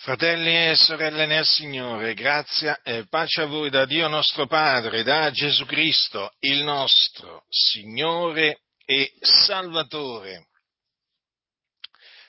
[0.00, 5.28] Fratelli e sorelle nel Signore, grazia e pace a voi da Dio nostro Padre, da
[5.32, 10.46] Gesù Cristo, il nostro Signore e Salvatore.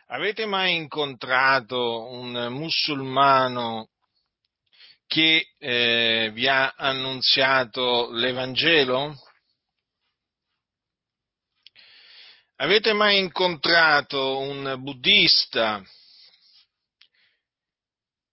[0.07, 3.89] Avete mai incontrato un musulmano
[5.05, 9.15] che eh, vi ha annunziato l'Evangelo?
[12.55, 15.83] Avete mai incontrato un buddista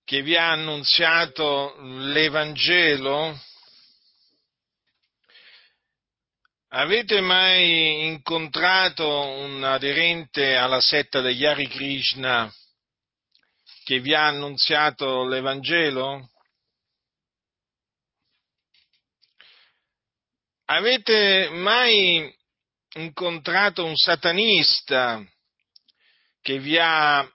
[0.07, 3.37] che vi ha annunziato l'Evangelo?
[6.69, 12.55] Avete mai incontrato un aderente alla setta degli Hari Krishna
[13.83, 16.31] che vi ha annunziato l'Evangelo?
[20.67, 22.33] Avete mai
[22.95, 25.21] incontrato un satanista
[26.41, 27.29] che vi ha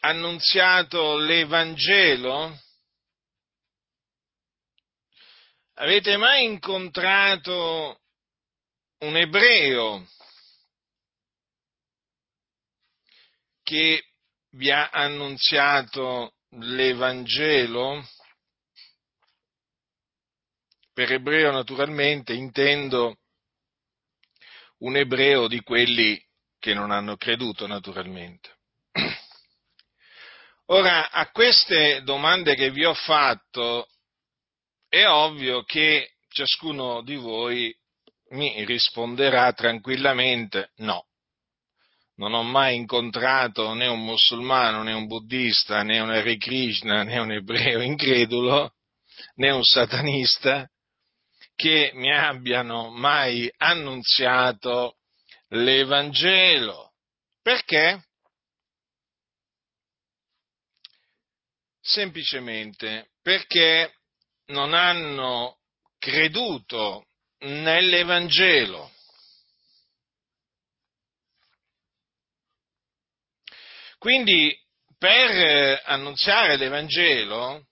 [0.00, 2.58] annunziato l'Evangelo?
[5.74, 8.00] Avete mai incontrato
[8.98, 10.06] un ebreo
[13.62, 14.04] che
[14.50, 18.04] vi ha annunziato l'Evangelo?
[20.92, 23.18] Per ebreo naturalmente intendo
[24.78, 26.20] un ebreo di quelli
[26.58, 28.57] che non hanno creduto naturalmente.
[30.70, 33.88] Ora, a queste domande che vi ho fatto,
[34.86, 37.74] è ovvio che ciascuno di voi
[38.32, 41.06] mi risponderà tranquillamente no.
[42.16, 47.18] Non ho mai incontrato né un musulmano, né un buddista, né un Hare Krishna, né
[47.18, 48.74] un ebreo incredulo,
[49.36, 50.68] né un satanista
[51.54, 54.98] che mi abbiano mai annunziato
[55.48, 56.92] l'Evangelo.
[57.40, 58.07] Perché?
[61.88, 63.94] Semplicemente perché
[64.46, 65.58] non hanno
[65.98, 67.06] creduto
[67.40, 68.92] nell'Evangelo.
[73.98, 74.54] Quindi
[74.98, 77.66] per annunziare l'Evangelo,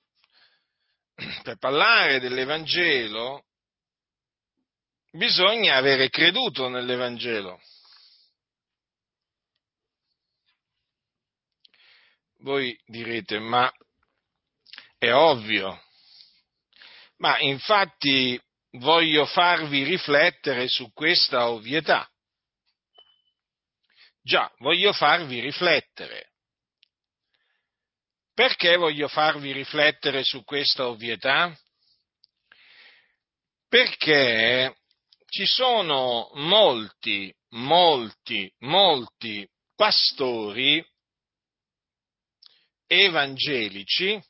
[1.42, 3.44] per parlare dell'Evangelo,
[5.10, 7.60] bisogna avere creduto nell'Evangelo.
[12.40, 13.72] Voi direte, ma
[14.98, 15.82] è ovvio.
[17.18, 18.40] Ma infatti
[18.78, 22.08] voglio farvi riflettere su questa ovvietà.
[24.22, 26.32] Già, voglio farvi riflettere.
[28.34, 31.56] Perché voglio farvi riflettere su questa ovvietà?
[33.68, 34.76] Perché
[35.28, 40.84] ci sono molti, molti, molti pastori
[42.86, 44.22] evangelici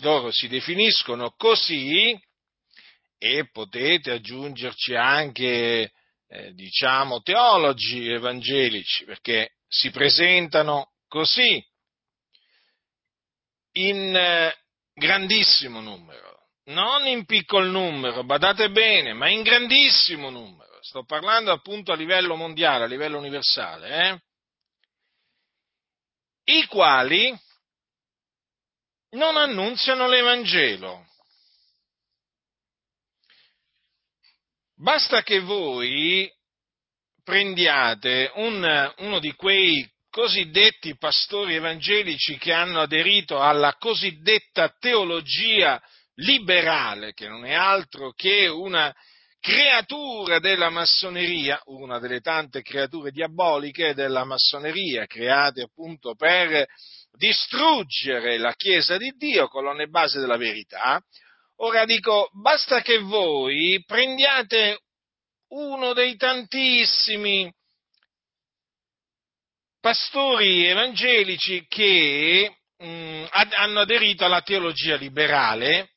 [0.00, 2.18] loro si definiscono così
[3.18, 5.92] e potete aggiungerci anche,
[6.28, 11.62] eh, diciamo, teologi evangelici, perché si presentano così
[13.72, 14.56] in eh,
[14.94, 20.78] grandissimo numero, non in piccolo numero, badate bene, ma in grandissimo numero.
[20.82, 24.20] Sto parlando appunto a livello mondiale, a livello universale, eh?
[26.52, 27.38] i quali
[29.10, 31.06] non annunziano l'Evangelo.
[34.76, 36.30] Basta che voi
[37.22, 45.80] prendiate un, uno di quei cosiddetti pastori evangelici che hanno aderito alla cosiddetta teologia
[46.14, 48.92] liberale, che non è altro che una
[49.38, 56.66] creatura della massoneria, una delle tante creature diaboliche della massoneria, create appunto per
[57.12, 61.02] distruggere la Chiesa di Dio, colonne base della verità.
[61.56, 64.80] Ora dico, basta che voi prendiate
[65.48, 67.52] uno dei tantissimi
[69.80, 75.94] pastori evangelici che mh, mm, hanno aderito alla teologia liberale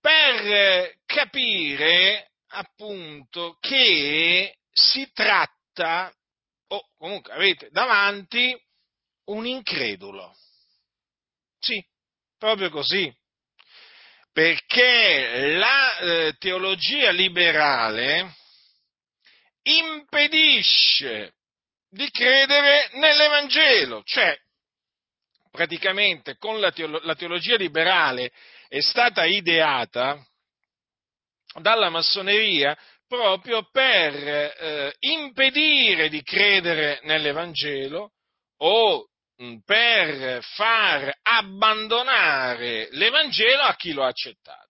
[0.00, 6.12] per capire appunto che si tratta,
[6.68, 8.56] o comunque avete davanti
[9.26, 10.36] un incredulo.
[11.58, 11.84] Sì,
[12.38, 13.12] proprio così.
[14.32, 18.34] Perché la eh, teologia liberale
[19.62, 21.34] impedisce
[21.88, 24.38] di credere nell'Evangelo, cioè
[25.50, 28.30] praticamente con la, teolo- la teologia liberale
[28.68, 30.22] è stata ideata
[31.60, 32.76] dalla massoneria
[33.08, 38.12] proprio per eh, impedire di credere nell'Evangelo
[38.58, 39.08] o
[39.64, 44.64] per far abbandonare l'Evangelo a chi lo ha accettato.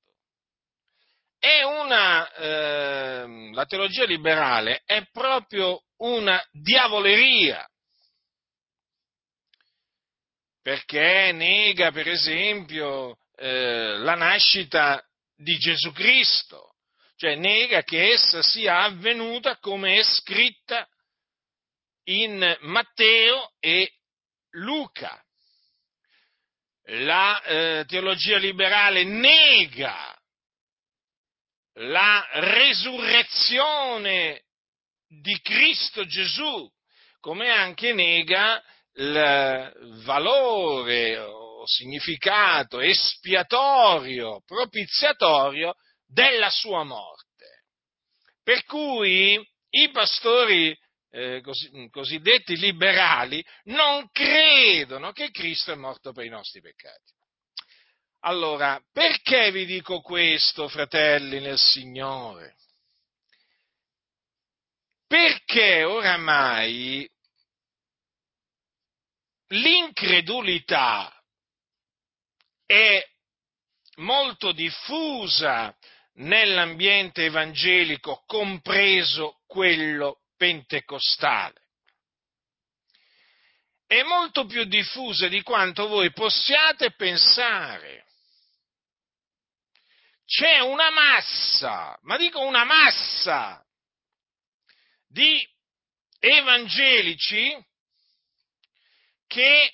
[1.39, 7.65] È una, eh, la teologia liberale è proprio una diavoleria,
[10.61, 15.01] perché nega, per esempio, eh, la nascita
[15.37, 16.75] di Gesù Cristo,
[17.17, 20.89] cioè nega che essa sia avvenuta come è scritta
[22.09, 23.93] in Matteo e
[24.57, 25.23] Luca.
[26.89, 30.17] La eh, teologia liberale nega
[31.79, 34.43] la resurrezione
[35.09, 36.69] di Cristo Gesù,
[37.21, 38.63] come anche nega
[38.95, 45.75] il valore o significato espiatorio, propiziatorio
[46.07, 47.65] della sua morte.
[48.43, 49.39] Per cui
[49.71, 50.75] i pastori
[51.11, 57.15] eh, cos- cosiddetti liberali non credono che Cristo è morto per i nostri peccati.
[58.21, 62.57] Allora, perché vi dico questo, fratelli nel Signore?
[65.07, 67.09] Perché oramai
[69.49, 71.13] l'incredulità
[72.65, 73.01] è
[73.97, 75.77] molto diffusa
[76.15, 81.63] nell'ambiente evangelico, compreso quello pentecostale.
[83.87, 88.05] È molto più diffusa di quanto voi possiate pensare.
[90.27, 93.65] C'è una massa, ma dico una massa,
[95.07, 95.41] di
[96.19, 97.65] evangelici
[99.29, 99.73] che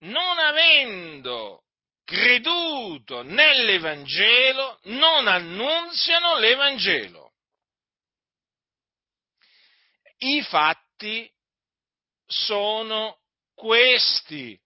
[0.00, 1.62] non avendo
[2.04, 7.27] creduto nell'Evangelo non annunziano l'Evangelo.
[10.18, 11.30] I fatti
[12.26, 13.18] sono
[13.54, 14.58] questi.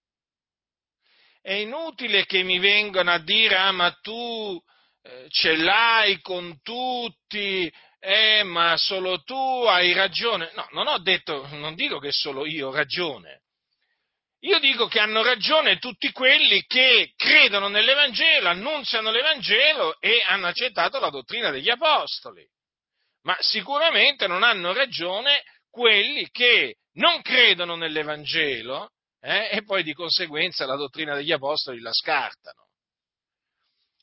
[1.40, 4.62] È inutile che mi vengano a dire, ah ma tu
[5.02, 10.50] eh, ce l'hai con tutti, eh ma solo tu hai ragione.
[10.54, 13.43] No, non ho detto, non dico che solo io ho ragione.
[14.44, 20.99] Io dico che hanno ragione tutti quelli che credono nell'Evangelo, annunziano l'Evangelo e hanno accettato
[20.99, 22.44] la dottrina degli Apostoli.
[23.23, 28.91] Ma sicuramente non hanno ragione quelli che non credono nell'Evangelo
[29.21, 32.67] eh, e poi di conseguenza la dottrina degli Apostoli la scartano.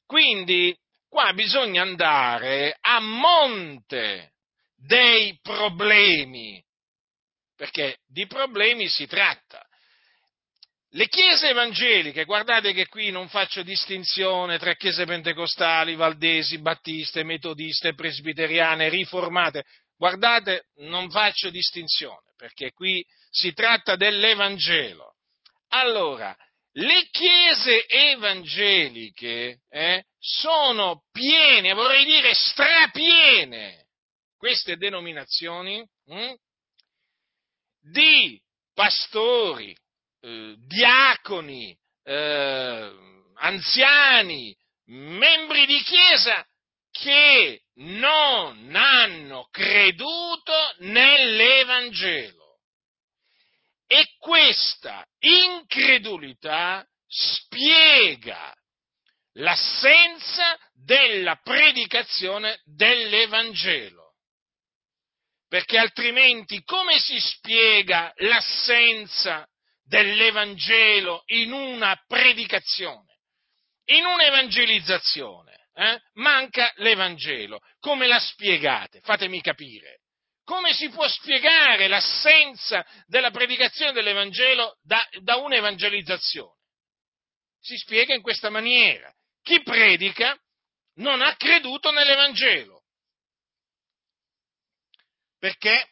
[0.05, 0.75] Quindi
[1.07, 4.33] qua bisogna andare a monte
[4.75, 6.63] dei problemi,
[7.55, 9.63] perché di problemi si tratta.
[10.93, 17.93] Le chiese evangeliche, guardate che qui non faccio distinzione tra chiese pentecostali, valdesi, battiste, metodiste,
[17.93, 19.65] presbiteriane, riformate,
[19.95, 25.13] guardate, non faccio distinzione, perché qui si tratta dell'Evangelo.
[25.67, 26.35] Allora,
[26.73, 33.85] le chiese evangeliche eh, sono piene, vorrei dire strapiene,
[34.37, 36.33] queste denominazioni hm,
[37.91, 38.41] di
[38.73, 39.75] pastori,
[40.21, 42.91] eh, diaconi, eh,
[43.35, 44.55] anziani,
[44.85, 46.45] membri di chiesa
[46.91, 52.59] che non hanno creduto nell'Evangelo.
[53.87, 58.53] E questa incredulità spiega
[59.33, 64.09] l'assenza della predicazione dell'Evangelo
[65.49, 69.48] perché altrimenti come si spiega l'assenza
[69.89, 73.17] dell'Evangelo in una predicazione,
[73.85, 75.67] in un'evangelizzazione?
[75.73, 75.99] Eh?
[76.13, 77.59] Manca l'Evangelo.
[77.79, 79.01] Come la spiegate?
[79.01, 80.01] Fatemi capire.
[80.43, 86.57] Come si può spiegare l'assenza della predicazione dell'Evangelo da, da un'evangelizzazione?
[87.59, 89.13] Si spiega in questa maniera.
[89.41, 90.37] Chi predica
[90.95, 92.79] non ha creduto nell'Evangelo
[95.39, 95.87] perché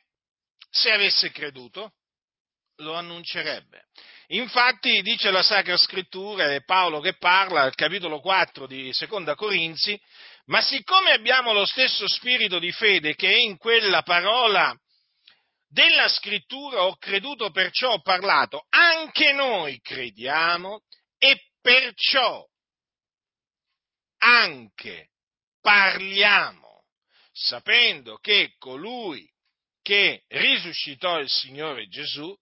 [0.70, 1.94] se avesse creduto
[2.78, 3.86] lo annuncerebbe.
[4.32, 10.00] Infatti dice la Sacra Scrittura, è Paolo che parla, al capitolo 4 di Seconda Corinzi,
[10.46, 14.78] ma siccome abbiamo lo stesso spirito di fede che è in quella parola
[15.70, 20.82] della Scrittura ho creduto, perciò ho parlato, anche noi crediamo
[21.18, 22.46] e perciò
[24.20, 25.10] anche
[25.62, 26.86] parliamo,
[27.32, 29.30] sapendo che colui
[29.82, 32.36] che risuscitò il Signore Gesù,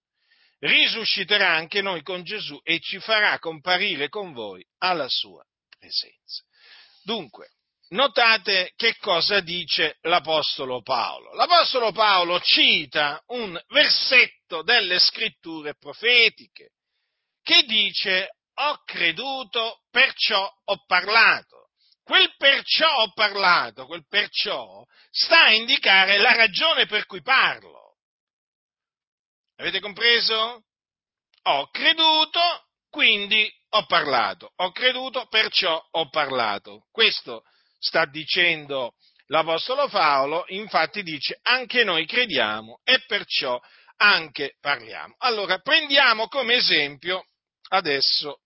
[0.66, 5.44] risusciterà anche noi con Gesù e ci farà comparire con voi alla sua
[5.78, 6.44] presenza.
[7.04, 7.50] Dunque,
[7.90, 11.34] notate che cosa dice l'Apostolo Paolo.
[11.34, 16.72] L'Apostolo Paolo cita un versetto delle scritture profetiche
[17.44, 21.70] che dice ho creduto, perciò ho parlato.
[22.04, 27.85] Quel perciò ho parlato, quel perciò sta a indicare la ragione per cui parlo.
[29.58, 30.64] Avete compreso?
[31.44, 32.40] Ho creduto,
[32.90, 34.52] quindi ho parlato.
[34.58, 36.86] Ho creduto, perciò ho parlato.
[36.92, 37.44] Questo
[37.80, 38.96] sta dicendo
[39.28, 43.60] l'Apostolo Paolo, infatti dice anche noi crediamo e perciò
[43.98, 45.16] anche parliamo.
[45.20, 47.26] Allora prendiamo come esempio
[47.70, 48.42] adesso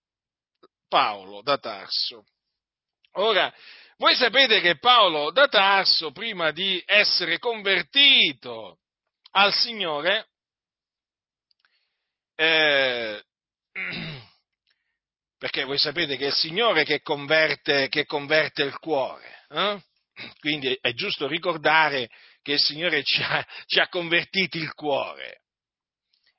[0.88, 2.24] Paolo da Tarso.
[3.14, 3.52] Ora,
[3.96, 8.78] voi sapete che Paolo da Tarso, prima di essere convertito
[9.32, 10.29] al Signore,
[12.40, 13.22] eh,
[15.36, 19.44] perché voi sapete che è il Signore che converte, che converte il cuore.
[19.50, 19.78] Eh?
[20.38, 22.08] Quindi è giusto ricordare
[22.42, 25.42] che il Signore ci ha, ci ha, convertiti il cuore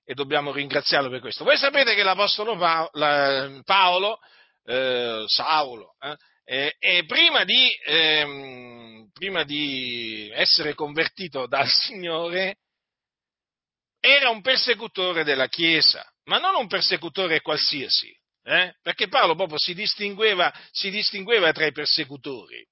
[0.03, 1.43] e dobbiamo ringraziarlo per questo.
[1.43, 4.19] Voi sapete che l'Apostolo Paolo, Paolo
[4.65, 5.95] eh, Saulo,
[6.43, 12.57] eh, e prima di, ehm, prima di essere convertito dal Signore
[14.01, 18.75] era un persecutore della Chiesa, ma non un persecutore qualsiasi eh?
[18.81, 22.65] perché Paolo proprio si distingueva, si distingueva tra i persecutori.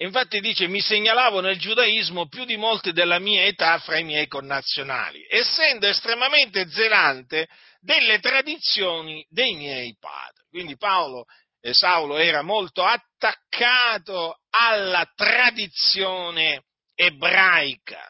[0.00, 4.28] Infatti dice, mi segnalavo nel giudaismo più di molti della mia età fra i miei
[4.28, 7.48] connazionali, essendo estremamente zelante
[7.80, 10.44] delle tradizioni dei miei padri.
[10.50, 11.24] Quindi Paolo,
[11.60, 16.62] eh, Saulo era molto attaccato alla tradizione
[16.94, 18.08] ebraica,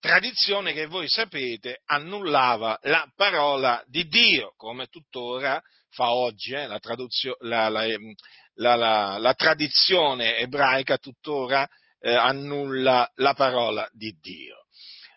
[0.00, 7.68] tradizione che voi sapete annullava la parola di Dio, come tuttora fa oggi eh, la,
[7.68, 8.14] la, ehm,
[8.54, 11.66] la, la, tradizione ebraica tuttora
[12.00, 14.66] eh, annulla la parola di Dio.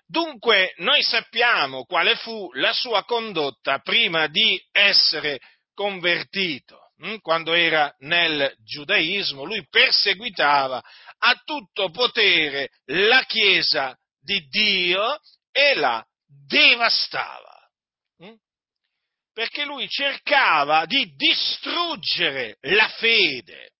[0.05, 5.39] Dunque noi sappiamo quale fu la sua condotta prima di essere
[5.73, 6.91] convertito.
[6.97, 7.17] Hm?
[7.21, 10.83] Quando era nel giudaismo, lui perseguitava
[11.23, 15.19] a tutto potere la Chiesa di Dio
[15.51, 16.05] e la
[16.47, 17.69] devastava.
[18.23, 18.35] Mm?
[19.33, 23.71] Perché lui cercava di distruggere la fede.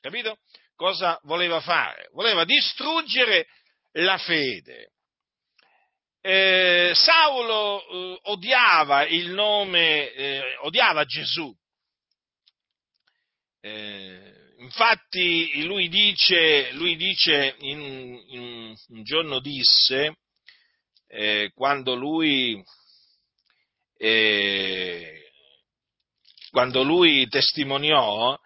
[0.00, 0.38] Capito?
[0.74, 2.08] Cosa voleva fare?
[2.12, 3.46] Voleva distruggere
[3.92, 4.92] la fede.
[6.20, 11.54] Eh, Saulo eh, odiava il nome, eh, odiava Gesù.
[13.60, 20.16] Eh, infatti lui dice, lui dice in, in, un giorno disse,
[21.08, 22.62] eh, quando lui,
[23.96, 25.30] eh,
[26.50, 28.38] quando lui testimoniò,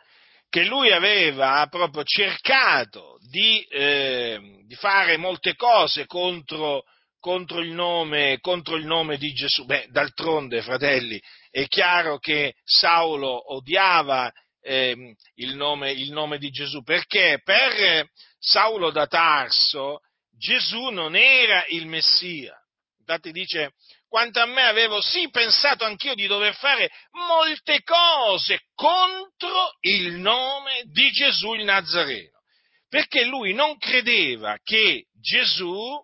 [0.49, 6.85] che lui aveva proprio cercato di, eh, di fare molte cose contro,
[7.19, 9.65] contro, il nome, contro il nome di Gesù.
[9.65, 11.19] Beh, d'altronde, fratelli,
[11.51, 14.31] è chiaro che Saulo odiava
[14.63, 17.41] eh, il, nome, il nome di Gesù, perché?
[17.45, 20.01] Per Saulo da Tarso
[20.37, 22.57] Gesù non era il Messia.
[22.99, 23.75] Infatti dice,
[24.09, 30.83] quanto a me avevo sì pensato anch'io di dover fare molte cose contro il nome
[30.87, 32.41] di Gesù il Nazareno,
[32.89, 36.01] perché lui non credeva che Gesù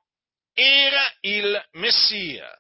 [0.53, 2.51] era il Messia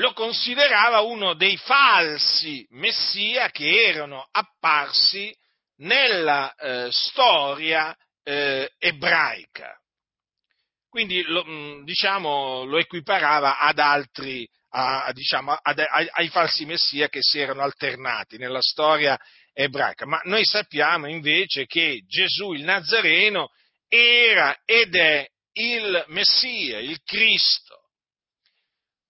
[0.00, 5.34] lo considerava uno dei falsi messia che erano apparsi
[5.76, 9.78] nella eh, storia eh, ebraica.
[10.88, 17.08] Quindi lo, mm, diciamo, lo equiparava ad altri, a, diciamo, ad, ai, ai falsi messia
[17.08, 19.18] che si erano alternati nella storia
[19.52, 20.06] ebraica.
[20.06, 23.50] Ma noi sappiamo invece che Gesù il Nazareno
[23.86, 27.79] era ed è il Messia, il Cristo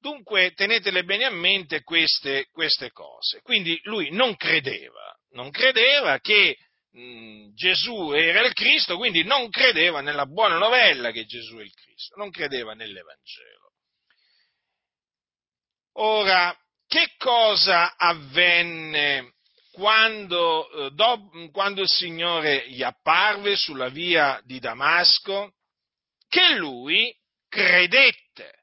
[0.01, 3.41] Dunque tenetele bene a mente queste, queste cose.
[3.43, 6.57] Quindi lui non credeva, non credeva che
[6.93, 11.73] mh, Gesù era il Cristo, quindi non credeva nella buona novella che Gesù è il
[11.75, 13.73] Cristo, non credeva nell'Evangelo.
[15.99, 19.35] Ora, che cosa avvenne
[19.73, 25.53] quando, eh, do, quando il Signore gli apparve sulla via di Damasco?
[26.27, 27.15] Che lui
[27.49, 28.60] credette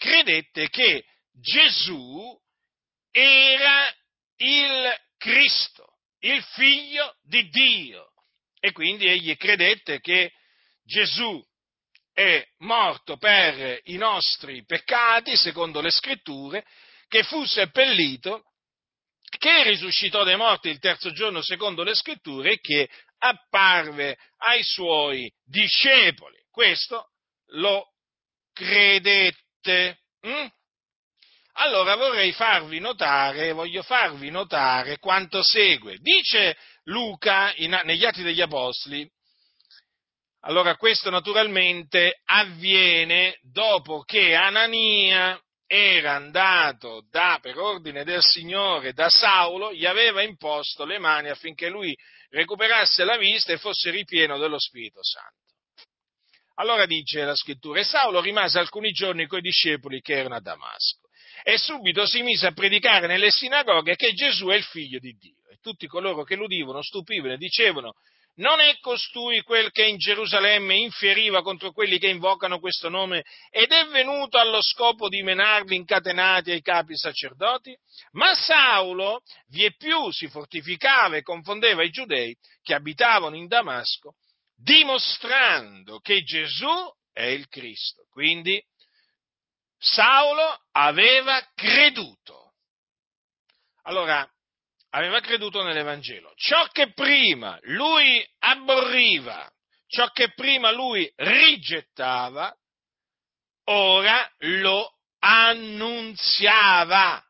[0.00, 2.34] credette che Gesù
[3.10, 3.94] era
[4.36, 8.08] il Cristo, il figlio di Dio.
[8.58, 10.32] E quindi egli credette che
[10.82, 11.42] Gesù
[12.12, 16.64] è morto per i nostri peccati, secondo le scritture,
[17.06, 18.44] che fu seppellito
[19.38, 22.88] che risuscitò dai morti il terzo giorno secondo le scritture e che
[23.18, 26.36] apparve ai suoi discepoli.
[26.50, 27.10] Questo
[27.52, 27.92] lo
[28.52, 29.48] credette.
[29.62, 30.46] Hm?
[31.54, 35.98] Allora vorrei farvi notare, voglio farvi notare quanto segue.
[35.98, 39.08] Dice Luca in, negli Atti degli Apostoli,
[40.40, 49.08] allora questo naturalmente avviene dopo che Anania era andato da, per ordine del Signore da
[49.10, 51.94] Saulo, gli aveva imposto le mani affinché lui
[52.30, 55.39] recuperasse la vista e fosse ripieno dello Spirito Santo.
[56.60, 61.08] Allora dice la scrittura, e Saulo rimase alcuni giorni coi discepoli che erano a Damasco
[61.42, 65.48] e subito si mise a predicare nelle sinagoghe che Gesù è il figlio di Dio.
[65.50, 67.94] E tutti coloro che l'udivano stupivano e dicevano,
[68.36, 73.70] non è costui quel che in Gerusalemme infieriva contro quelli che invocano questo nome ed
[73.70, 77.74] è venuto allo scopo di menarli incatenati ai capi sacerdoti?
[78.12, 84.14] Ma Saulo vie più si fortificava e confondeva i giudei che abitavano in Damasco,
[84.62, 88.06] dimostrando che Gesù è il Cristo.
[88.10, 88.62] Quindi
[89.78, 92.54] Saulo aveva creduto.
[93.84, 94.28] Allora,
[94.90, 96.32] aveva creduto nell'Evangelo.
[96.36, 99.50] Ciò che prima lui abborriva,
[99.86, 102.54] ciò che prima lui rigettava,
[103.64, 107.24] ora lo annunziava.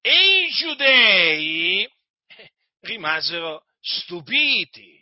[0.00, 1.88] E i giudei
[2.80, 4.98] rimasero stupiti.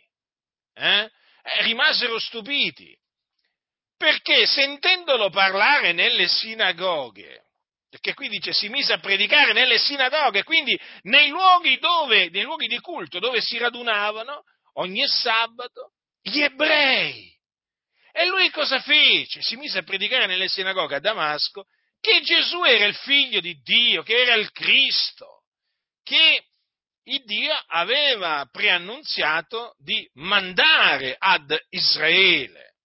[0.73, 1.09] Eh?
[1.43, 2.97] Eh rimasero stupiti
[3.97, 7.43] perché sentendolo parlare nelle sinagoghe,
[7.89, 12.67] perché qui dice si mise a predicare nelle sinagoghe, quindi nei luoghi, dove, nei luoghi
[12.67, 14.43] di culto dove si radunavano
[14.75, 15.91] ogni sabato
[16.21, 17.29] gli ebrei.
[18.13, 19.41] E lui cosa fece?
[19.41, 21.65] Si mise a predicare nelle sinagoghe a Damasco
[21.99, 25.43] che Gesù era il figlio di Dio, che era il Cristo,
[26.03, 26.45] che
[27.09, 32.75] il Dio aveva preannunziato di mandare ad Israele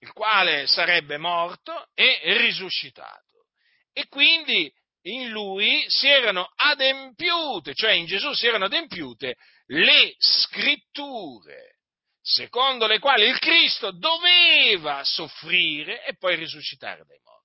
[0.00, 3.46] il quale sarebbe morto e risuscitato.
[3.92, 4.70] E quindi
[5.02, 11.78] in lui si erano adempiute, cioè in Gesù si erano adempiute le scritture,
[12.20, 17.35] secondo le quali il Cristo doveva soffrire e poi risuscitare dai morti.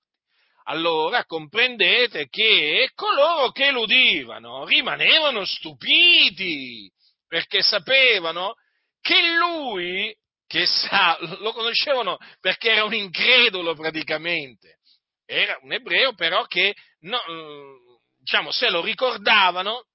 [0.64, 6.90] Allora comprendete che coloro che lo udivano rimanevano stupiti,
[7.26, 8.54] perché sapevano
[9.00, 10.14] che lui
[10.46, 14.80] che sa, lo conoscevano perché era un incredulo praticamente,
[15.24, 17.74] era un ebreo però che, no, mm,
[18.18, 19.86] diciamo, se lo ricordavano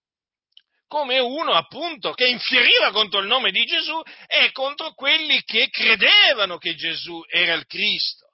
[0.88, 6.58] come uno appunto che infieriva contro il nome di Gesù e contro quelli che credevano
[6.58, 8.27] che Gesù era il Cristo.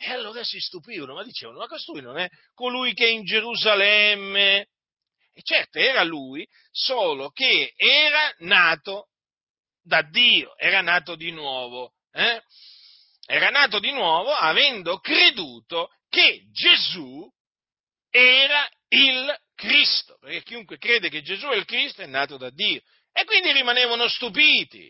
[0.00, 4.68] E allora si stupivano, ma dicevano, ma costui non è colui che è in Gerusalemme?
[5.32, 9.08] E certo era lui, solo che era nato
[9.82, 11.94] da Dio, era nato di nuovo.
[12.12, 12.40] Eh?
[13.26, 17.28] Era nato di nuovo avendo creduto che Gesù
[18.08, 22.80] era il Cristo, perché chiunque crede che Gesù è il Cristo è nato da Dio.
[23.12, 24.88] E quindi rimanevano stupiti.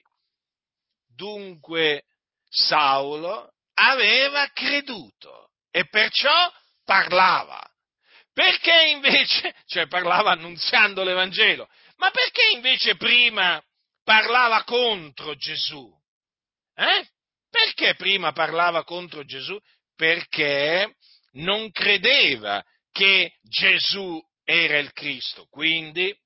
[1.06, 2.04] Dunque
[2.46, 6.52] Saulo aveva creduto e perciò
[6.84, 7.62] parlava.
[8.32, 13.62] Perché invece, cioè parlava annunziando l'Evangelo, ma perché invece prima
[14.04, 15.92] parlava contro Gesù.
[16.74, 17.08] Eh?
[17.50, 19.58] Perché prima parlava contro Gesù?
[19.96, 20.96] Perché
[21.32, 25.46] non credeva che Gesù era il Cristo.
[25.50, 26.16] Quindi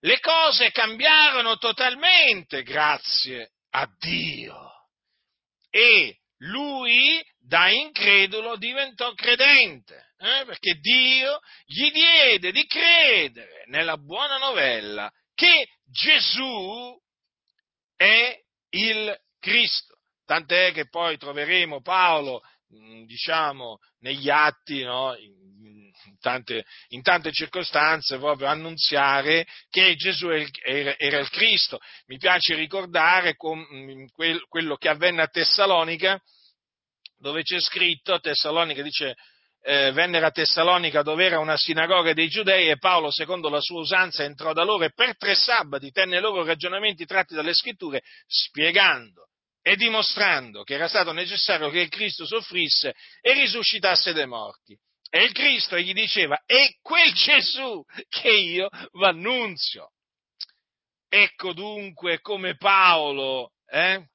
[0.00, 4.70] le cose cambiarono totalmente grazie a Dio.
[5.70, 10.44] E lui da incredulo diventò credente, eh?
[10.44, 16.98] perché Dio gli diede di credere nella buona novella che Gesù
[17.96, 18.38] è
[18.70, 19.98] il Cristo.
[20.24, 22.42] Tant'è che poi troveremo Paolo,
[23.06, 25.14] diciamo, negli atti, no?
[26.06, 31.78] In, tante, in, tante, circostanze, proprio annunziare che Gesù era, era il Cristo.
[32.06, 34.06] Mi piace ricordare com, mm,
[34.48, 36.20] quello che avvenne a Tessalonica,
[37.18, 39.14] dove c'è scritto, Tessalonica dice
[39.66, 43.80] eh, vennero a Tessalonica dove era una sinagoga dei giudei e Paolo, secondo la sua
[43.80, 49.28] usanza, entrò da loro e per tre sabati tenne loro ragionamenti tratti dalle scritture, spiegando
[49.62, 54.78] e dimostrando che era stato necessario che il Cristo soffrisse e risuscitasse dai morti.
[55.10, 59.92] E il Cristo gli diceva, è quel Gesù che io v'annunzio.
[61.08, 64.08] Ecco dunque come Paolo eh,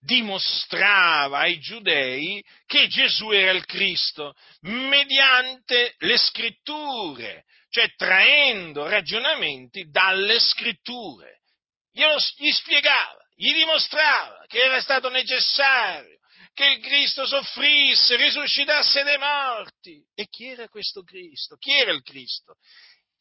[0.00, 10.40] dimostrava ai giudei che Gesù era il Cristo mediante le scritture, cioè traendo ragionamenti dalle
[10.40, 11.42] scritture.
[11.92, 16.18] Glielo, gli spiegava, gli dimostrava che era stato necessario
[16.60, 20.04] che il Cristo soffrisse, risuscitasse dai morti.
[20.14, 21.56] E chi era questo Cristo?
[21.56, 22.56] Chi era il Cristo?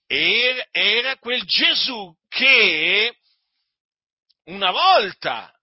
[0.06, 3.15] Era, era quel Gesù che
[4.45, 5.54] una volta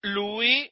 [0.00, 0.70] lui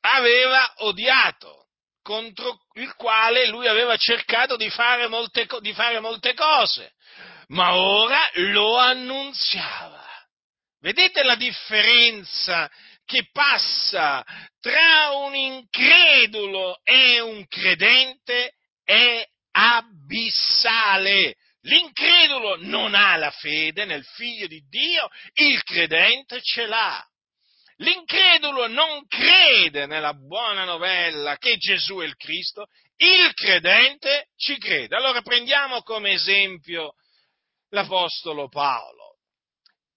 [0.00, 1.68] aveva odiato,
[2.02, 6.94] contro il quale lui aveva cercato di fare molte, di fare molte cose,
[7.48, 10.04] ma ora lo annunziava.
[10.80, 12.68] Vedete la differenza
[13.08, 14.22] che passa
[14.60, 18.52] tra un incredulo e un credente?
[18.84, 21.36] È abissale.
[21.62, 27.02] L'incredulo non ha la fede nel figlio di Dio, il credente ce l'ha.
[27.76, 32.66] L'incredulo non crede nella buona novella che Gesù è il Cristo,
[32.96, 34.96] il credente ci crede.
[34.96, 36.92] Allora prendiamo come esempio
[37.70, 38.97] l'Apostolo Paolo.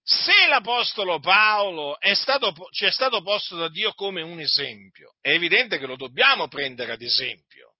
[0.04, 5.78] Se l'Apostolo Paolo stato, ci è stato posto da Dio come un esempio, è evidente
[5.78, 7.74] che lo dobbiamo prendere ad esempio.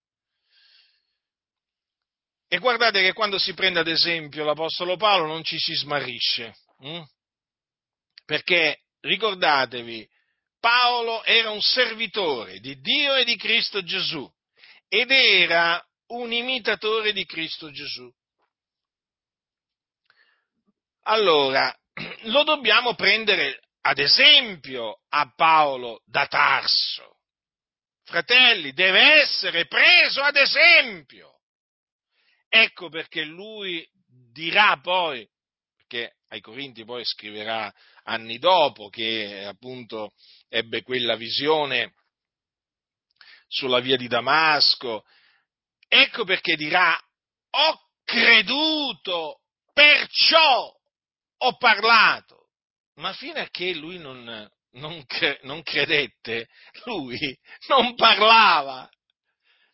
[2.46, 7.02] E guardate che quando si prende ad esempio l'Apostolo Paolo non ci si smarrisce, hm?
[8.24, 10.08] perché ricordatevi,
[10.60, 14.30] Paolo era un servitore di Dio e di Cristo Gesù
[14.86, 18.08] ed era un imitatore di Cristo Gesù.
[21.04, 21.74] Allora,
[22.22, 27.18] lo dobbiamo prendere ad esempio a Paolo da Tarso.
[28.04, 31.40] Fratelli, deve essere preso ad esempio.
[32.48, 33.86] Ecco perché lui
[34.32, 35.26] dirà poi,
[35.76, 37.72] perché ai Corinti poi scriverà
[38.04, 40.12] anni dopo che appunto
[40.48, 41.94] ebbe quella visione
[43.48, 45.04] sulla via di Damasco.
[45.88, 46.98] Ecco perché dirà,
[47.50, 49.40] ho creduto,
[49.72, 50.74] perciò
[51.44, 52.48] ho parlato.
[52.96, 55.04] Ma fino a che lui non, non,
[55.42, 56.48] non credette,
[56.84, 57.18] lui
[57.68, 58.88] non parlava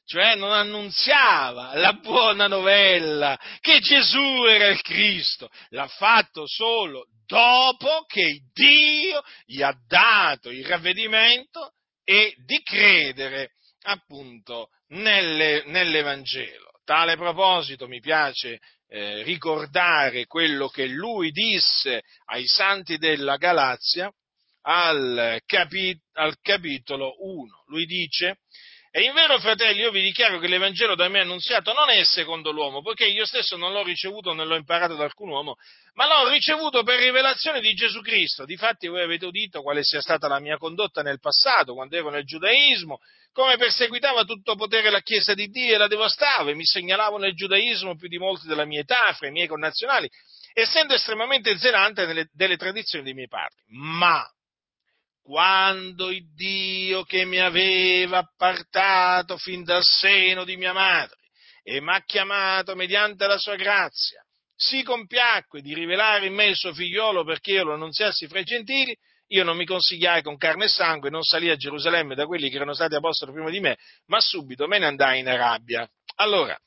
[0.08, 8.06] cioè non annunziava la buona novella che Gesù era il Cristo, l'ha fatto solo dopo
[8.06, 13.50] che Dio gli ha dato il ravvedimento e di credere
[13.82, 16.70] appunto nelle, nell'Evangelo.
[16.86, 24.12] Tale proposito mi piace eh, ricordare quello che lui disse ai santi della Galazia
[24.62, 27.64] al, capi, al capitolo 1.
[27.66, 28.38] Lui dice,
[28.90, 32.50] e in vero, fratelli, io vi dichiaro che l'Evangelo da me annunziato non è secondo
[32.50, 35.56] l'uomo, poiché io stesso non l'ho ricevuto né l'ho imparato da alcun uomo,
[35.94, 38.44] ma l'ho ricevuto per rivelazione di Gesù Cristo.
[38.44, 42.24] Difatti voi avete udito quale sia stata la mia condotta nel passato, quando ero nel
[42.24, 42.98] giudaismo,
[43.32, 47.34] come perseguitava tutto potere la Chiesa di Dio e la devastavo, e mi segnalavo nel
[47.34, 50.08] giudaismo più di molti della mia età, fra i miei connazionali,
[50.54, 53.62] essendo estremamente zelante delle, delle tradizioni dei miei padri.
[53.68, 54.26] Ma
[55.28, 61.18] quando il Dio che mi aveva appartato fin dal seno di mia madre
[61.62, 64.24] e mi ha chiamato mediante la sua grazia,
[64.56, 68.44] si compiacque di rivelare in me il suo figliolo perché io lo annunziassi fra i
[68.44, 72.48] gentili, io non mi consigliai con carne e sangue, non salì a Gerusalemme da quelli
[72.48, 75.86] che erano stati apostoli prima di me, ma subito me ne andai in Arabia.
[76.14, 76.58] Allora,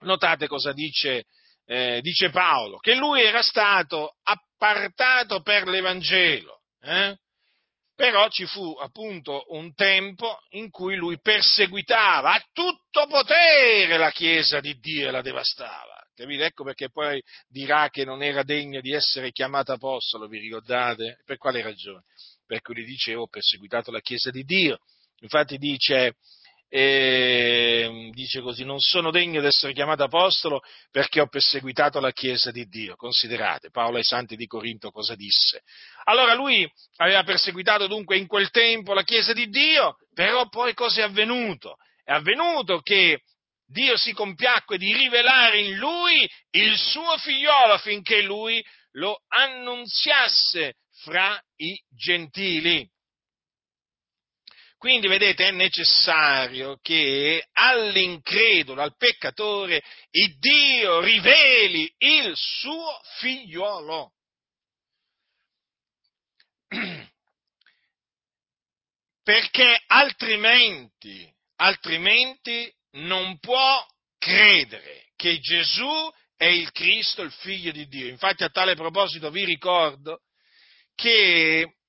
[0.00, 1.24] notate cosa dice,
[1.64, 6.60] eh, dice Paolo, che lui era stato appartato per l'Evangelo.
[6.82, 7.16] Eh?
[8.00, 14.58] Però ci fu appunto un tempo in cui lui perseguitava a tutto potere la Chiesa
[14.58, 16.02] di Dio e la devastava.
[16.14, 16.46] Capite?
[16.46, 21.18] Ecco perché poi dirà che non era degno di essere chiamato apostolo, vi ricordate?
[21.26, 22.04] Per quale ragione?
[22.46, 24.78] Perché lui diceva ho perseguitato la Chiesa di Dio.
[25.18, 26.14] Infatti dice,
[26.72, 30.60] e dice così, non sono degno di essere chiamato apostolo
[30.92, 32.94] perché ho perseguitato la Chiesa di Dio.
[32.94, 35.62] Considerate, Paolo ai Santi di Corinto cosa disse.
[36.04, 41.00] Allora lui aveva perseguitato dunque in quel tempo la Chiesa di Dio, però poi cosa
[41.00, 41.74] è avvenuto?
[42.04, 43.22] È avvenuto che
[43.66, 51.40] Dio si compiacque di rivelare in lui il suo figliolo affinché lui lo annunziasse fra
[51.56, 52.88] i gentili.
[54.80, 64.12] Quindi, vedete, è necessario che all'incredulo, al peccatore, il Dio riveli il suo figliolo.
[69.22, 78.08] Perché altrimenti, altrimenti non può credere che Gesù è il Cristo, il figlio di Dio.
[78.08, 80.22] Infatti a tale proposito vi ricordo
[80.94, 81.79] che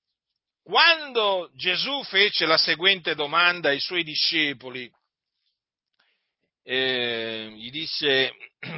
[0.64, 4.90] quando Gesù fece la seguente domanda ai suoi discepoli,
[6.64, 8.32] eh, gli disse,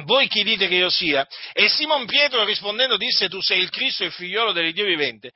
[0.04, 1.26] voi chi dite che io sia?
[1.52, 5.32] E Simon Pietro rispondendo disse, tu sei il Cristo, il figliolo dell'Iddio vivente.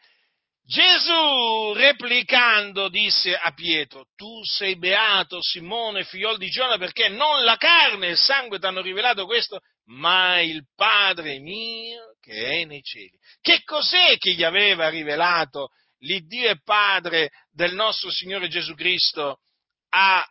[0.64, 7.56] Gesù replicando disse a Pietro, tu sei beato Simone, figliolo di Giona, perché non la
[7.56, 12.82] carne e il sangue ti hanno rivelato questo, ma il Padre mio che è nei
[12.82, 13.16] cieli.
[13.40, 19.40] Che cos'è che gli aveva rivelato l'Iddio e Padre del nostro Signore Gesù Cristo
[19.90, 20.26] a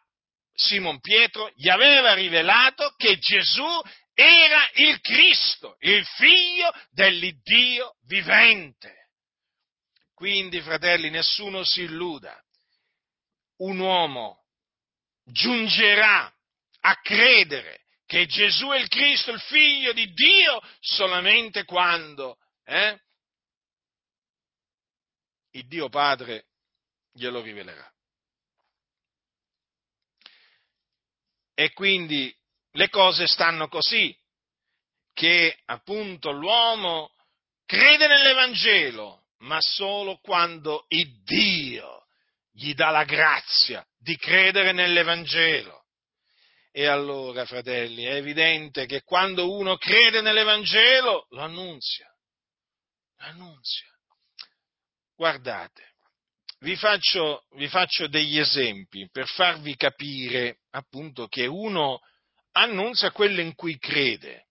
[0.54, 1.52] Simon Pietro?
[1.56, 3.68] Gli aveva rivelato che Gesù
[4.14, 9.10] era il Cristo, il figlio dell'Iddio vivente.
[10.14, 12.36] Quindi, fratelli, nessuno si illuda.
[13.58, 14.46] Un uomo
[15.24, 16.34] giungerà
[16.82, 23.00] a credere che Gesù è il Cristo, il figlio di Dio, solamente quando eh,
[25.58, 26.46] il Dio Padre
[27.14, 27.92] glielo rivelerà.
[31.56, 32.34] E quindi
[32.72, 34.16] le cose stanno così,
[35.14, 37.12] che appunto l'uomo
[37.66, 42.06] crede nell'Evangelo, ma solo quando il Dio
[42.52, 45.86] gli dà la grazia di credere nell'Evangelo.
[46.72, 52.08] E allora, fratelli, è evidente che quando uno crede nell'Evangelo, lo annunzia.
[53.18, 53.97] Lo annunzia.
[55.18, 55.96] Guardate,
[56.60, 62.00] vi faccio, vi faccio degli esempi per farvi capire appunto che uno
[62.52, 64.46] annunzia quello in cui crede.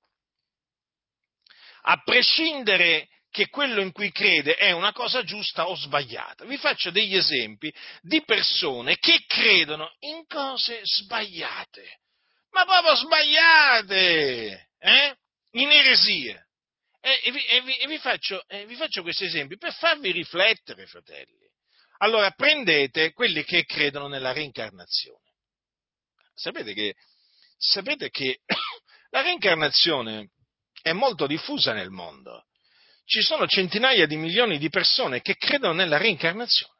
[1.83, 6.45] A prescindere che quello in cui crede è una cosa giusta o sbagliata.
[6.47, 12.01] Vi faccio degli esempi di persone che credono in cose sbagliate,
[12.51, 15.17] ma proprio sbagliate, eh?
[15.53, 16.46] in eresie.
[17.07, 20.87] E, e, vi, e, vi, e vi, faccio, vi faccio questi esempi per farvi riflettere,
[20.87, 21.47] fratelli.
[21.99, 25.23] Allora, prendete quelli che credono nella reincarnazione.
[26.35, 26.95] Sapete che,
[27.57, 28.41] sapete che
[29.11, 30.31] la reincarnazione
[30.83, 32.47] è molto diffusa nel mondo
[33.07, 36.75] ci sono centinaia di milioni di persone che credono nella reincarnazione.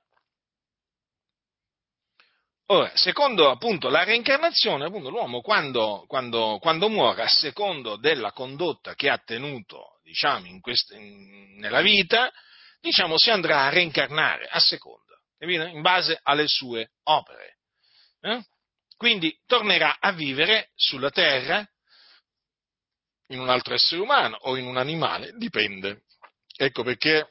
[2.71, 8.95] Ora, secondo appunto la reincarnazione, appunto, l'uomo quando, quando, quando, muore, a secondo della condotta
[8.97, 12.33] che ha tenuto, diciamo, in queste, in, nella vita,
[12.81, 17.57] diciamo, si andrà a reincarnare a seconda, in base alle sue opere.
[18.21, 18.43] Eh?
[18.97, 21.69] Quindi tornerà a vivere sulla terra
[23.29, 26.05] in un altro essere umano o in un animale, dipende.
[26.57, 27.27] Ecco perché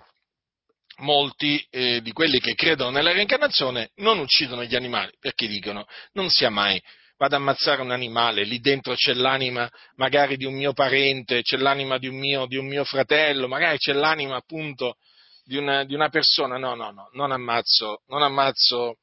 [0.97, 6.29] molti eh, di quelli che credono nella reincarnazione non uccidono gli animali, perché dicono non
[6.29, 6.81] sia mai
[7.17, 11.57] vado ad ammazzare un animale, lì dentro c'è l'anima magari di un mio parente, c'è
[11.57, 14.97] l'anima di un mio, di un mio fratello, magari c'è l'anima appunto
[15.43, 18.97] di una, di una, persona, no, no, no, non ammazzo, non ammazzo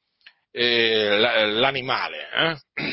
[0.51, 2.29] eh, l'animale.
[2.31, 2.83] Eh?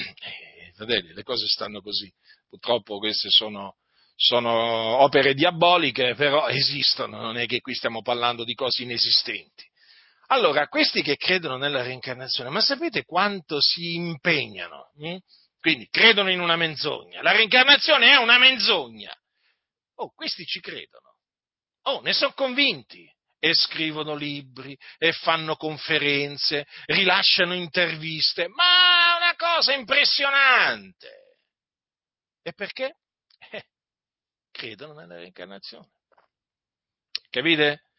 [0.80, 2.11] Eh, le cose stanno così,
[2.48, 3.74] purtroppo queste sono
[4.22, 9.69] sono opere diaboliche, però esistono, non è che qui stiamo parlando di cose inesistenti.
[10.33, 14.93] Allora, questi che credono nella reincarnazione, ma sapete quanto si impegnano?
[14.99, 15.16] Hm?
[15.59, 17.21] Quindi credono in una menzogna.
[17.21, 19.12] La reincarnazione è una menzogna.
[19.97, 21.16] Oh, questi ci credono.
[21.83, 23.09] Oh, ne sono convinti.
[23.43, 31.38] E scrivono libri, e fanno conferenze, rilasciano interviste, ma una cosa impressionante.
[32.43, 32.99] E perché?
[34.53, 35.90] credono nella reincarnazione.
[37.31, 37.89] Capite?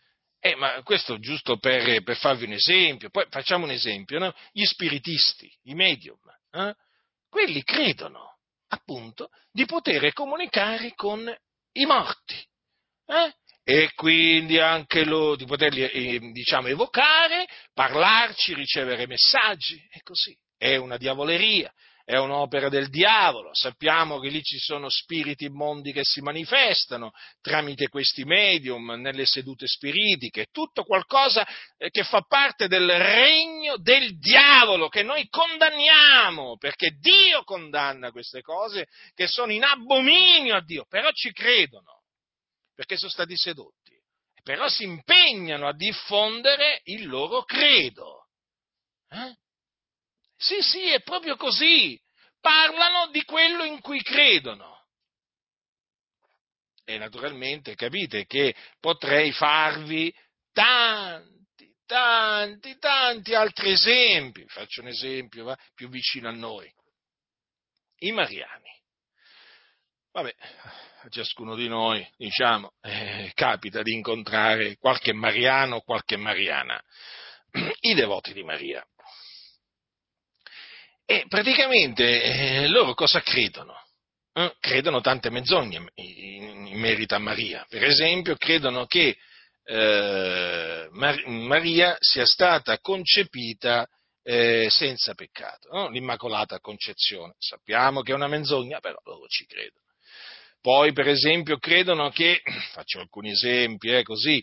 [0.44, 3.12] Eh, ma questo giusto per, per, farvi un esempio.
[3.12, 4.34] Poi facciamo un esempio, no?
[4.52, 6.18] Gli spiritisti, i medium,
[6.52, 6.74] eh?
[7.30, 11.32] quelli credono appunto di poter comunicare con
[11.74, 12.36] i morti.
[13.06, 13.34] Eh?
[13.64, 20.36] E quindi anche loro di poterli, eh, diciamo, evocare, parlarci, ricevere messaggi, e così.
[20.58, 21.72] È una diavoleria,
[22.12, 27.88] è un'opera del diavolo, sappiamo che lì ci sono spiriti immondi che si manifestano tramite
[27.88, 31.48] questi medium nelle sedute spiritiche, tutto qualcosa
[31.78, 38.42] eh, che fa parte del regno del diavolo che noi condanniamo, perché Dio condanna queste
[38.42, 42.02] cose che sono in abominio a Dio, però ci credono,
[42.76, 43.98] perché sono stati sedotti,
[44.44, 48.28] però si impegnano a diffondere il loro credo.
[49.08, 49.40] Eh?
[50.42, 52.00] Sì, sì, è proprio così.
[52.40, 54.88] Parlano di quello in cui credono.
[56.84, 60.12] E naturalmente capite che potrei farvi
[60.52, 64.44] tanti, tanti, tanti altri esempi.
[64.48, 66.74] Faccio un esempio va, più vicino a noi.
[68.00, 68.80] I mariani.
[70.12, 70.36] Vabbè,
[71.04, 76.84] a ciascuno di noi, diciamo, eh, capita di incontrare qualche mariano o qualche mariana
[77.82, 78.86] i devoti di Maria.
[81.12, 83.76] E praticamente eh, loro cosa credono?
[84.32, 87.66] Eh, credono tante menzogne in, in, merito a Maria.
[87.68, 89.18] Per esempio, credono che
[89.66, 93.86] eh, Mar- Maria sia stata concepita
[94.24, 95.90] eh, senza peccato, no?
[95.90, 97.34] l'Immacolata Concezione.
[97.40, 99.88] Sappiamo che è una menzogna, però loro ci credono.
[100.62, 104.40] Poi, per esempio, credono che, faccio alcuni esempi, eh, così,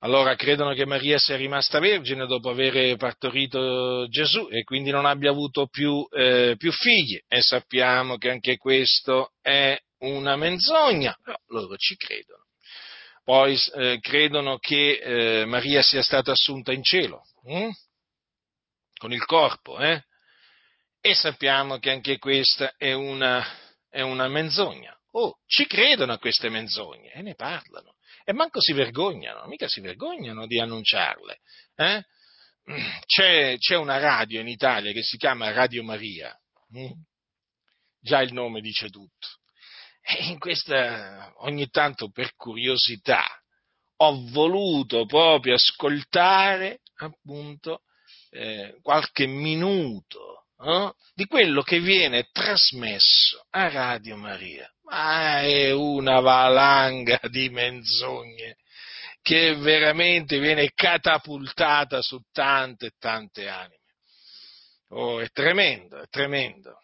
[0.00, 5.30] allora credono che Maria sia rimasta vergine dopo aver partorito Gesù e quindi non abbia
[5.30, 11.76] avuto più, eh, più figli e sappiamo che anche questo è una menzogna, però loro
[11.76, 12.44] ci credono.
[13.24, 17.70] Poi eh, credono che eh, Maria sia stata assunta in cielo hm?
[18.98, 20.04] con il corpo eh?
[21.00, 23.44] e sappiamo che anche questa è una,
[23.88, 24.94] è una menzogna.
[25.12, 27.95] Oh, ci credono a queste menzogne e ne parlano
[28.28, 31.38] e manco si vergognano, mica si vergognano di annunciarle.
[31.76, 32.04] Eh?
[33.06, 36.36] C'è, c'è, una radio in Italia che si chiama Radio Maria,
[36.76, 36.90] mm?
[38.00, 39.28] già il nome dice tutto.
[40.02, 43.24] E in questa, ogni tanto per curiosità,
[43.98, 47.82] ho voluto proprio ascoltare appunto
[48.30, 56.20] eh, qualche minuto eh, di quello che viene trasmesso a Radio Maria ma è una
[56.20, 58.56] valanga di menzogne
[59.20, 63.80] che veramente viene catapultata su tante e tante anime.
[64.90, 66.78] Oh, è tremendo, è tremendo.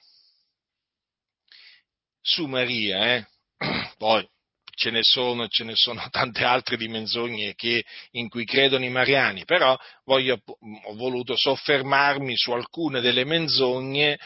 [2.20, 3.26] Su Maria, eh?
[3.96, 4.28] Poi
[4.74, 8.90] ce ne sono, ce ne sono tante altre di menzogne che, in cui credono i
[8.90, 14.18] mariani, però voglio, ho voluto soffermarmi su alcune delle menzogne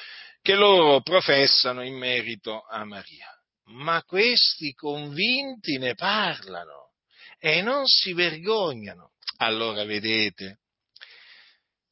[0.43, 3.31] che loro professano in merito a Maria
[3.69, 6.93] ma questi convinti ne parlano
[7.39, 9.13] e non si vergognano.
[9.39, 10.61] Allora vedete,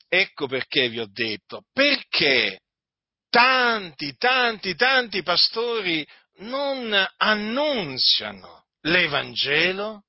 [0.09, 2.61] ecco perché vi ho detto, perché
[3.29, 6.07] tanti, tanti, tanti pastori
[6.37, 10.05] non annunziano l'Evangelo?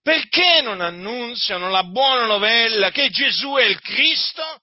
[0.00, 4.62] Perché non annunziano la buona novella che Gesù è il Cristo?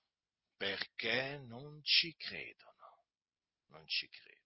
[0.58, 3.06] Perché non ci credono,
[3.70, 4.38] non ci credono.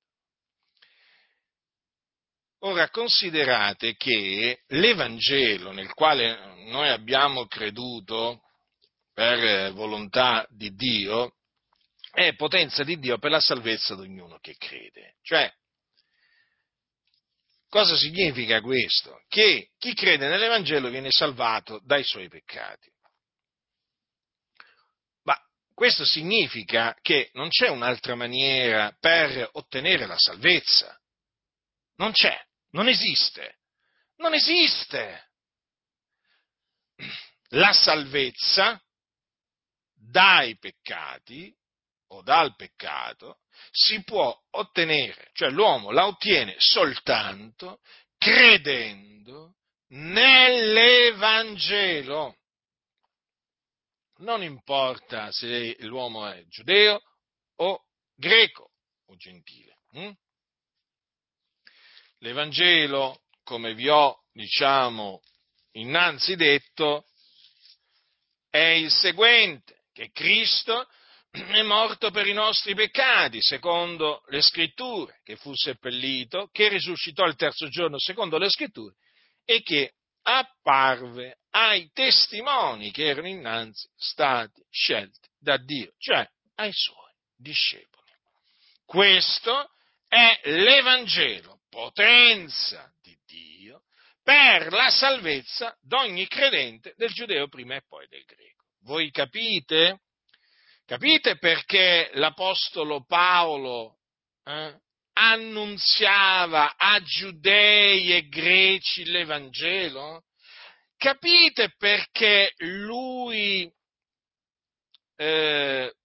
[2.65, 8.41] Ora considerate che l'Evangelo nel quale noi abbiamo creduto
[9.13, 11.35] per volontà di Dio
[12.11, 15.15] è potenza di Dio per la salvezza di ognuno che crede.
[15.23, 15.51] Cioè,
[17.73, 19.23] cosa significa questo?
[19.27, 22.87] Che chi crede nell'Evangelo viene salvato dai suoi peccati.
[25.23, 25.35] Ma
[25.73, 30.95] questo significa che non c'è un'altra maniera per ottenere la salvezza.
[31.95, 32.39] Non c'è.
[32.73, 33.57] Non esiste.
[34.17, 35.31] Non esiste.
[37.49, 38.79] La salvezza
[39.95, 41.51] dai peccati
[42.13, 43.39] o dal peccato
[43.71, 47.81] si può ottenere, cioè l'uomo la ottiene soltanto
[48.17, 49.55] credendo
[49.89, 52.37] nell'Evangelo.
[54.17, 57.01] Non importa se l'uomo è giudeo
[57.57, 57.83] o
[58.15, 58.71] greco
[59.07, 59.79] o gentile.
[59.91, 60.11] Hm?
[62.19, 65.21] L'Evangelo, come vi ho, diciamo,
[65.71, 67.07] innanzi detto,
[68.49, 70.87] è il seguente, che Cristo
[71.33, 77.35] è morto per i nostri peccati, secondo le scritture, che fu seppellito, che risuscitò il
[77.35, 78.93] terzo giorno, secondo le scritture,
[79.43, 87.11] e che apparve ai testimoni che erano innanzi stati scelti da Dio, cioè ai suoi
[87.35, 88.11] discepoli.
[88.85, 89.71] Questo
[90.07, 93.81] è l'Evangelo potenza di Dio
[94.21, 98.65] per la salvezza d'ogni credente del giudeo prima e poi del greco.
[98.81, 100.01] Voi capite?
[100.93, 103.95] Capite perché l'Apostolo Paolo
[104.43, 104.75] eh,
[105.13, 110.25] annunziava a giudei e greci l'Evangelo?
[110.95, 113.67] Capite perché lui
[115.15, 115.95] eh,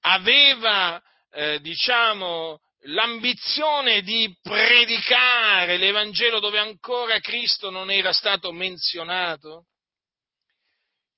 [0.00, 9.66] aveva, eh, diciamo, l'ambizione di predicare l'Evangelo dove ancora Cristo non era stato menzionato?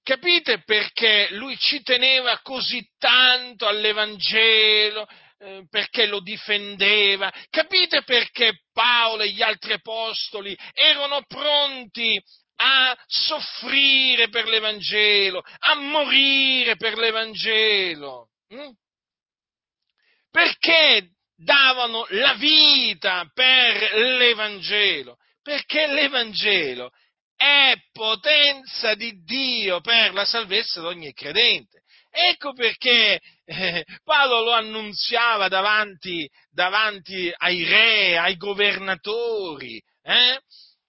[0.07, 5.05] Capite perché lui ci teneva così tanto all'Evangelo,
[5.41, 7.33] eh, perché lo difendeva?
[7.51, 12.22] Capite perché Paolo e gli altri apostoli erano pronti
[12.59, 18.28] a soffrire per l'Evangelo, a morire per l'Evangelo?
[18.51, 18.70] Hm?
[20.30, 26.93] Perché davano la vita per l'Evangelo, perché l'Evangelo
[27.37, 31.82] è potenza di Dio per la salvezza di ogni credente.
[32.11, 40.41] Ecco perché eh, Paolo lo annunziava davanti, davanti, ai re, ai governatori, eh?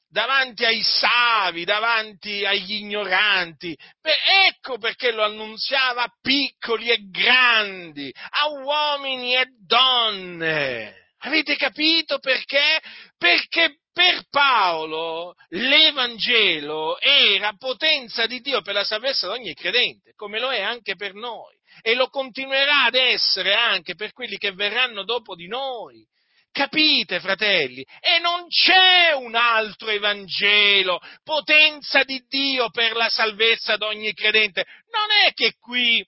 [0.09, 3.77] davanti ai savi, davanti agli ignoranti.
[4.01, 11.06] Beh, ecco perché lo annunziava a piccoli e grandi, a uomini e donne.
[11.19, 12.79] Avete capito perché?
[13.17, 20.39] Perché per Paolo l'Evangelo era potenza di Dio per la salvezza di ogni credente, come
[20.39, 25.03] lo è anche per noi e lo continuerà ad essere anche per quelli che verranno
[25.03, 26.05] dopo di noi.
[26.51, 27.85] Capite, fratelli?
[27.99, 34.65] E non c'è un altro Evangelo, potenza di Dio per la salvezza di ogni credente.
[34.91, 36.03] Non è che qui,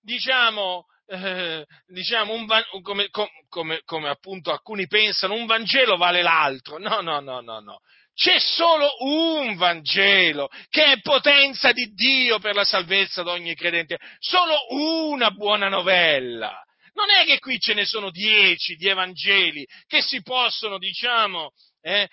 [0.00, 2.46] diciamo, eh, diciamo un,
[2.82, 3.08] come,
[3.48, 6.78] come, come appunto alcuni pensano, un Vangelo vale l'altro.
[6.78, 7.80] No, no, no, no, no.
[8.14, 13.96] C'è solo un Vangelo che è potenza di Dio per la salvezza di ogni credente,
[14.18, 16.62] solo una buona novella.
[16.94, 22.08] Non è che qui ce ne sono dieci di Evangeli che si possono, diciamo, eh,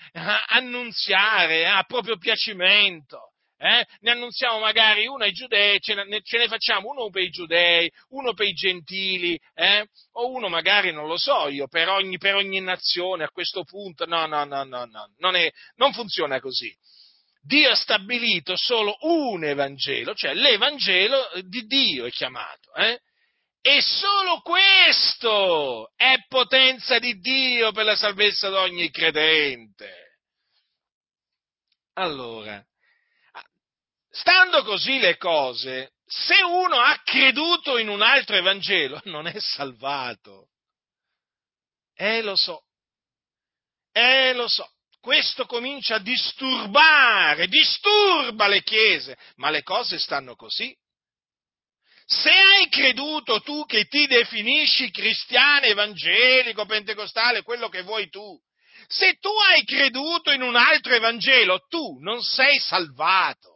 [0.47, 3.31] annunziare a proprio piacimento.
[3.57, 3.85] Eh?
[4.01, 7.89] Ne annunziamo magari uno ai giudei, ce ne, ce ne, facciamo uno per i giudei,
[8.09, 9.87] uno per i gentili, eh?
[10.13, 14.05] o uno magari, non lo so io, per ogni, per ogni nazione a questo punto.
[14.05, 16.73] No, no, no, no, no, non, è, non funziona così.
[17.41, 22.73] Dio ha stabilito solo un Evangelo, cioè l'Evangelo di Dio è chiamato.
[22.73, 22.99] Eh?
[23.61, 30.19] E solo questo è potenza di Dio per la salvezza di ogni credente.
[31.93, 32.63] Allora,
[34.15, 40.49] stando così le cose, se uno ha creduto in un altro Evangelo, non è salvato.
[41.95, 42.63] Eh, lo so.
[43.91, 44.69] Eh, lo so.
[44.99, 50.75] Questo comincia a disturbare, disturba le chiese, ma le cose stanno così.
[52.07, 58.39] Se hai creduto tu che ti definisci cristiano, evangelico, pentecostale, quello che vuoi tu,
[58.87, 63.54] se tu hai creduto in un altro Evangelo, tu non sei salvato.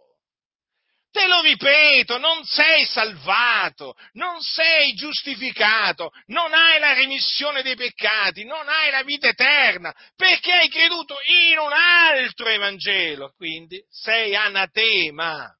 [1.11, 8.45] Te lo ripeto, non sei salvato, non sei giustificato, non hai la remissione dei peccati,
[8.45, 15.51] non hai la vita eterna, perché hai creduto in un altro Evangelo, quindi sei anatema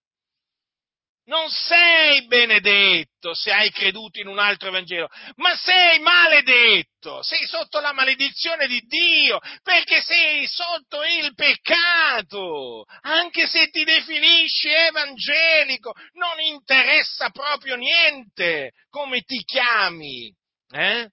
[1.29, 7.79] non sei benedetto se hai creduto in un altro Vangelo, ma sei maledetto, sei sotto
[7.79, 16.39] la maledizione di Dio, perché sei sotto il peccato, anche se ti definisci evangelico, non
[16.39, 20.33] interessa proprio niente come ti chiami.
[20.71, 21.09] Eh?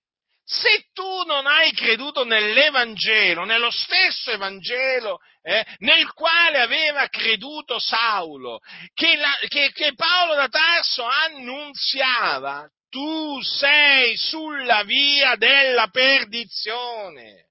[0.49, 8.61] Se tu non hai creduto nell'Evangelo, nello stesso Evangelo eh, nel quale aveva creduto Saulo,
[8.95, 17.49] che, la, che, che Paolo da Tarso annunziava, tu sei sulla via della perdizione.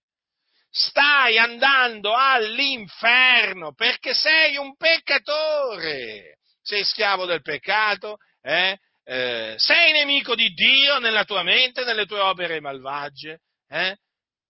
[0.70, 6.38] Stai andando all'inferno perché sei un peccatore.
[6.62, 8.78] Sei schiavo del peccato, eh?
[9.08, 13.40] Eh, sei nemico di Dio nella tua mente, nelle tue opere malvagie,
[13.70, 13.98] eh?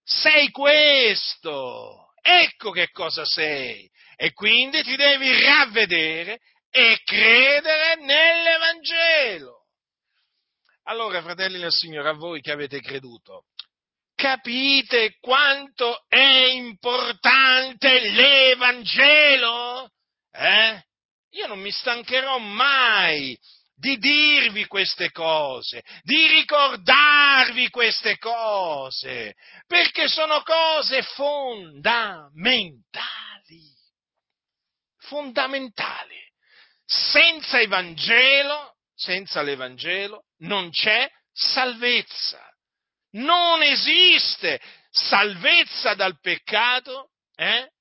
[0.02, 6.40] sei questo, ecco che cosa sei, e quindi ti devi ravvedere
[6.70, 9.66] e credere nell'Evangelo.
[10.84, 13.46] Allora, fratelli del Signore, a voi che avete creduto,
[14.16, 19.90] capite quanto è importante l'Evangelo?
[20.32, 20.82] Eh?
[21.32, 23.38] Io non mi stancherò mai
[23.76, 29.36] di dirvi queste cose, di ricordarvi queste cose,
[29.68, 33.04] perché sono cose fondamentali.
[34.98, 36.24] Fondamentali.
[36.86, 42.42] Senza Evangelo, senza l'Evangelo, non c'è salvezza.
[43.12, 44.60] Non esiste
[44.90, 47.72] salvezza dal peccato eh?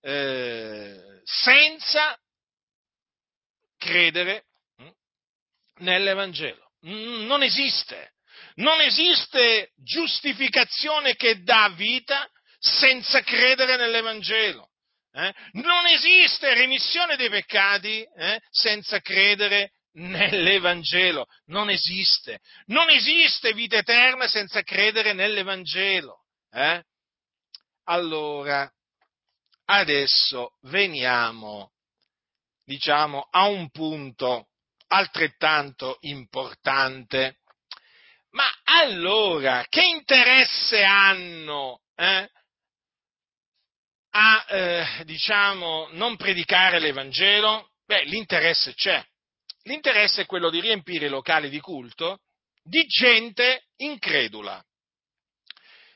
[0.00, 2.18] Eh, senza
[3.76, 4.44] credere
[5.78, 6.72] nell'Evangelo.
[6.80, 8.12] Non esiste.
[8.56, 14.70] Non esiste giustificazione che dà vita senza credere nell'Evangelo.
[15.12, 15.34] Eh?
[15.52, 21.26] Non esiste remissione dei peccati eh, senza credere nell'Evangelo.
[21.46, 22.40] Non esiste.
[22.66, 26.24] Non esiste vita eterna senza credere nell'Evangelo.
[26.50, 26.82] Eh?
[27.84, 28.70] Allora,
[29.66, 31.72] adesso veniamo,
[32.64, 34.48] diciamo, a un punto
[34.88, 37.38] altrettanto importante.
[38.30, 42.30] Ma allora, che interesse hanno eh,
[44.10, 47.70] a eh, diciamo, non predicare l'Evangelo?
[47.84, 49.04] Beh, l'interesse c'è.
[49.62, 52.20] L'interesse è quello di riempire i locali di culto
[52.66, 54.62] di gente incredula.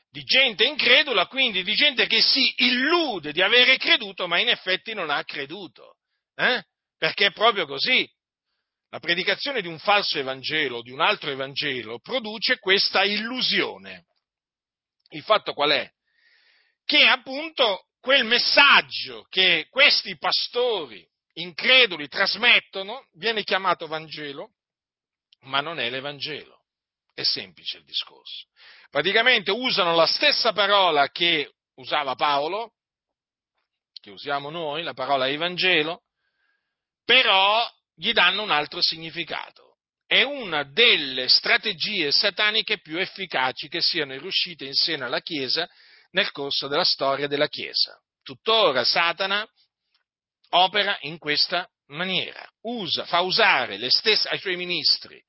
[0.09, 4.93] Di gente incredula, quindi di gente che si illude di avere creduto, ma in effetti
[4.93, 5.97] non ha creduto.
[6.35, 6.63] Eh?
[6.97, 8.09] Perché è proprio così.
[8.91, 14.05] La predicazione di un falso Evangelo, di un altro Evangelo, produce questa illusione.
[15.11, 15.89] Il fatto qual è?
[16.83, 24.55] Che appunto quel messaggio che questi pastori increduli trasmettono viene chiamato Vangelo,
[25.43, 26.59] ma non è l'Evangelo.
[27.13, 28.47] È semplice il discorso.
[28.89, 32.73] Praticamente usano la stessa parola che usava Paolo,
[34.01, 36.01] che usiamo noi, la parola Evangelo,
[37.05, 37.65] però
[37.95, 39.77] gli danno un altro significato.
[40.05, 45.69] È una delle strategie sataniche più efficaci che siano riuscite in seno alla Chiesa
[46.11, 47.97] nel corso della storia della Chiesa.
[48.21, 49.47] Tuttora Satana
[50.49, 55.21] opera in questa maniera, usa, fa usare stesse, ai suoi ministri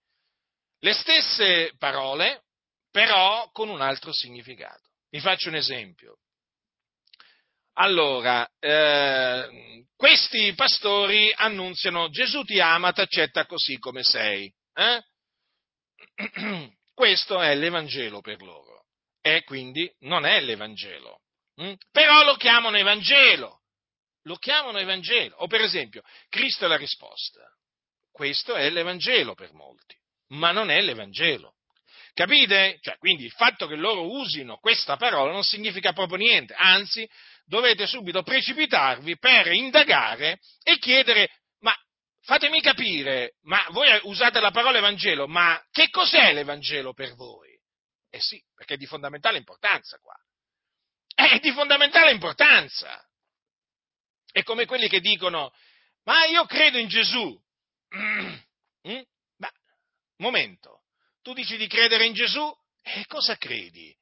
[0.83, 2.43] le stesse parole,
[2.91, 4.91] però con un altro significato.
[5.11, 6.19] Vi faccio un esempio.
[7.75, 14.53] Allora, eh, questi pastori annunziano Gesù ti ama, ti accetta così come sei.
[14.75, 15.03] Eh?
[16.95, 18.85] Questo è l'Evangelo per loro
[19.23, 21.21] e quindi non è l'Evangelo.
[21.63, 21.73] Mm?
[21.91, 23.61] Però lo chiamano Evangelo.
[24.25, 25.37] Lo chiamano Evangelo.
[25.37, 27.41] O per esempio, Cristo è la risposta.
[28.11, 29.97] Questo è l'Evangelo per molti,
[30.29, 31.55] ma non è l'Evangelo.
[32.15, 32.79] Capite?
[32.83, 37.09] Cioè, quindi il fatto che loro usino questa parola non significa proprio niente, anzi
[37.53, 41.29] dovete subito precipitarvi per indagare e chiedere,
[41.59, 41.77] ma
[42.23, 47.51] fatemi capire, ma voi usate la parola Evangelo, ma che cos'è l'Evangelo per voi?
[48.09, 50.15] Eh sì, perché è di fondamentale importanza qua.
[51.15, 53.07] È di fondamentale importanza.
[54.31, 55.53] È come quelli che dicono,
[56.05, 57.39] ma io credo in Gesù.
[58.85, 59.01] Mm?
[59.37, 59.49] Ma,
[60.17, 60.83] momento,
[61.23, 62.53] tu dici di credere in Gesù?
[62.83, 63.97] E cosa credi?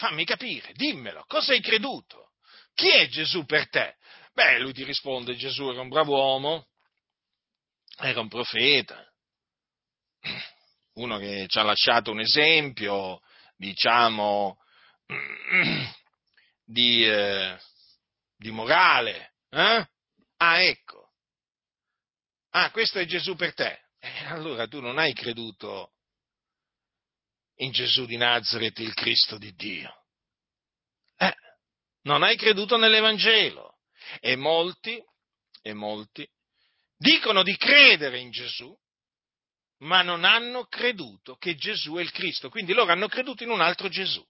[0.00, 2.30] Fammi capire, dimmelo, cosa hai creduto?
[2.72, 3.96] Chi è Gesù per te?
[4.32, 6.68] Beh, lui ti risponde, Gesù era un bravo uomo,
[7.98, 9.06] era un profeta,
[10.94, 13.20] uno che ci ha lasciato un esempio,
[13.56, 14.56] diciamo,
[16.64, 17.58] di, eh,
[18.38, 19.34] di morale.
[19.50, 19.86] Eh?
[20.38, 21.10] Ah, ecco.
[22.52, 23.82] Ah, questo è Gesù per te.
[23.98, 25.92] Eh, allora tu non hai creduto
[27.60, 29.92] in Gesù di Nazareth, il Cristo di Dio.
[31.16, 31.34] Eh,
[32.02, 33.78] non hai creduto nell'Evangelo.
[34.20, 35.00] E molti,
[35.62, 36.26] e molti,
[36.96, 38.74] dicono di credere in Gesù,
[39.80, 42.48] ma non hanno creduto che Gesù è il Cristo.
[42.48, 44.24] Quindi loro hanno creduto in un altro Gesù.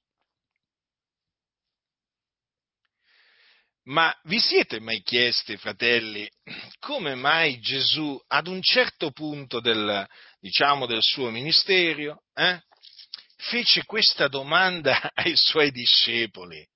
[3.84, 6.28] Ma vi siete mai chiesti, fratelli,
[6.78, 10.06] come mai Gesù ad un certo punto del,
[10.38, 12.62] diciamo, del suo ministero eh,
[13.40, 16.66] fece questa domanda ai suoi discepoli?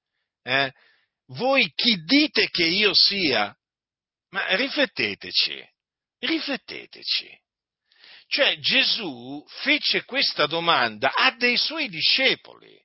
[0.43, 0.73] Eh?
[1.29, 3.55] Voi chi dite che io sia?
[4.31, 5.65] Ma rifletteteci,
[6.19, 7.43] rifletteteci.
[8.27, 12.83] Cioè Gesù fece questa domanda a dei suoi discepoli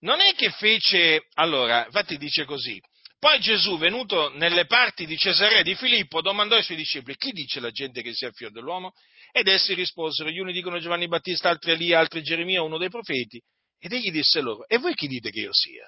[0.00, 2.80] non è che fece, allora, infatti dice così,
[3.18, 7.60] poi Gesù, venuto nelle parti di Cesarea di Filippo, domandò ai suoi discepoli, chi dice
[7.60, 8.92] la gente che sia il figlio dell'uomo?
[9.32, 13.40] Ed essi risposero, gli uni dicono Giovanni Battista, altri Elia, altri Geremia, uno dei profeti.
[13.78, 15.86] Ed egli disse loro, e voi chi dite che io sia?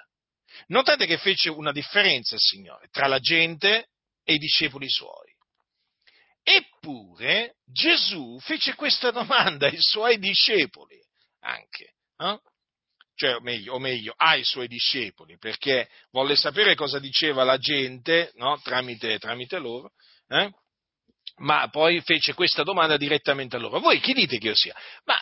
[0.68, 3.88] Notate che fece una differenza il Signore tra la gente
[4.24, 5.34] e i discepoli suoi.
[6.42, 10.98] Eppure Gesù fece questa domanda ai suoi discepoli
[11.40, 11.94] anche.
[12.16, 12.38] Eh?
[13.18, 18.30] cioè, o meglio, o meglio, ai suoi discepoli, perché volle sapere cosa diceva la gente
[18.36, 18.60] no?
[18.62, 19.90] tramite, tramite, loro,
[20.28, 20.52] eh?
[21.38, 23.80] Ma poi fece questa domanda direttamente a loro.
[23.80, 24.74] Voi chi dite che io sia?
[25.04, 25.20] Ma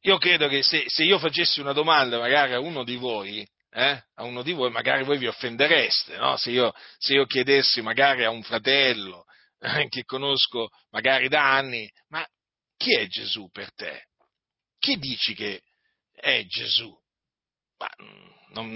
[0.00, 4.04] io credo che se, se io facessi una domanda magari a uno di voi, eh,
[4.14, 6.36] a uno di voi, magari voi vi offendereste, no?
[6.36, 9.24] se, io, se, io, chiedessi magari a un fratello
[9.60, 12.26] eh, che conosco magari da anni, ma
[12.76, 14.08] chi è Gesù per te?
[14.82, 15.62] chi dici che
[16.12, 16.92] è Gesù?
[17.78, 17.88] Ma
[18.48, 18.68] non,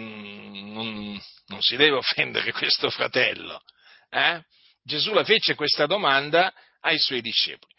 [0.72, 3.60] non, non si deve offendere questo fratello.
[4.08, 4.40] Eh?
[4.86, 7.74] Gesù la fece questa domanda ai suoi discepoli.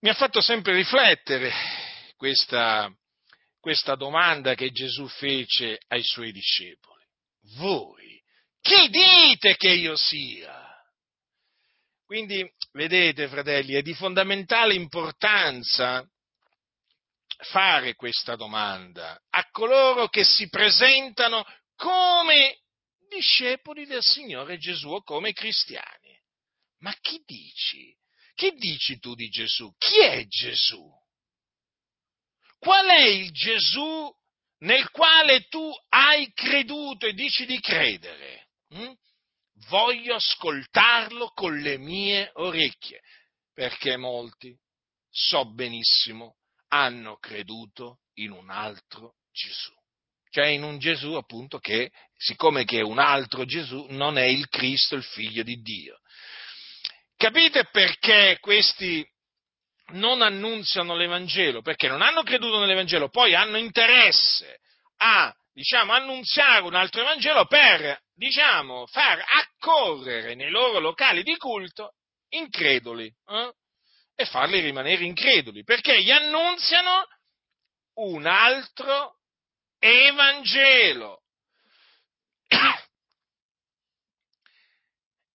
[0.00, 1.52] Mi ha fatto sempre riflettere
[2.16, 2.92] questa,
[3.60, 7.04] questa domanda che Gesù fece ai suoi discepoli.
[7.56, 8.20] Voi,
[8.60, 10.58] chi dite che io sia?
[12.04, 16.04] Quindi, vedete, fratelli, è di fondamentale importanza
[17.44, 21.46] fare questa domanda a coloro che si presentano
[21.76, 22.59] come
[23.10, 26.18] discepoli del Signore Gesù come cristiani.
[26.78, 27.94] Ma chi dici?
[28.34, 29.70] Che dici tu di Gesù?
[29.76, 30.88] Chi è Gesù?
[32.58, 34.10] Qual è il Gesù
[34.60, 38.48] nel quale tu hai creduto e dici di credere?
[38.68, 38.92] Hm?
[39.68, 43.02] Voglio ascoltarlo con le mie orecchie,
[43.52, 44.56] perché molti,
[45.10, 46.36] so benissimo,
[46.68, 49.79] hanno creduto in un altro Gesù.
[50.30, 54.48] Cioè in un Gesù appunto che, siccome che è un altro Gesù, non è il
[54.48, 55.98] Cristo, il figlio di Dio.
[57.16, 59.06] Capite perché questi
[59.92, 61.62] non annunziano l'Evangelo?
[61.62, 64.60] Perché non hanno creduto nell'Evangelo, poi hanno interesse
[64.98, 71.94] a, diciamo, annunziare un altro Evangelo per, diciamo, far accorrere nei loro locali di culto
[72.28, 73.52] increduli eh?
[74.14, 77.06] e farli rimanere increduli, perché gli annunziano
[77.94, 79.19] un altro
[79.80, 81.22] Evangelo.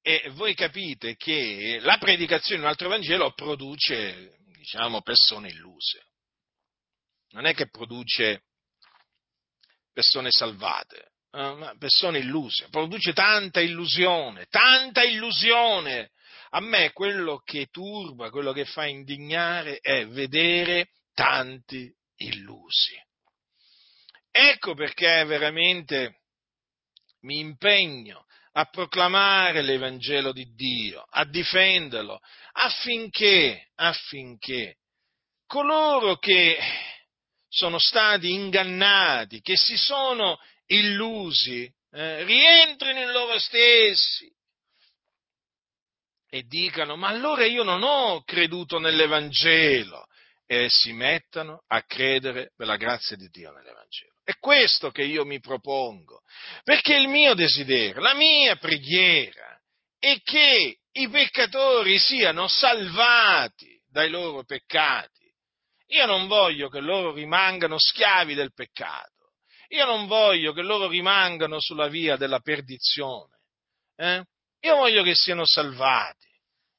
[0.01, 6.05] E voi capite che la predicazione di un altro Vangelo produce, diciamo, persone illuse.
[7.31, 8.43] Non è che produce
[9.91, 12.69] persone salvate, eh, ma persone illuse.
[12.69, 16.11] Produce tanta illusione, tanta illusione.
[16.51, 22.95] A me quello che turba, quello che fa indignare è vedere tanti illusi.
[24.37, 26.23] Ecco perché veramente
[27.21, 32.19] mi impegno a proclamare l'Evangelo di Dio, a difenderlo,
[32.51, 34.75] affinché, affinché
[35.47, 36.57] coloro che
[37.47, 44.29] sono stati ingannati, che si sono illusi, eh, rientrino in loro stessi
[46.27, 50.05] e dicano, ma allora io non ho creduto nell'Evangelo,
[50.45, 54.14] e si mettano a credere per la grazia di Dio nell'Evangelo.
[54.25, 56.23] È questo che io mi propongo,
[56.63, 59.55] perché il mio desiderio, la mia preghiera
[59.99, 65.31] è che i peccatori siano salvati dai loro peccati.
[65.89, 69.33] Io non voglio che loro rimangano schiavi del peccato,
[69.67, 73.37] io non voglio che loro rimangano sulla via della perdizione.
[73.95, 74.23] Eh?
[74.61, 76.27] Io voglio che siano salvati,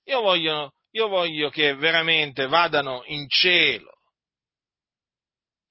[0.07, 3.96] io voglio, io voglio che veramente vadano in cielo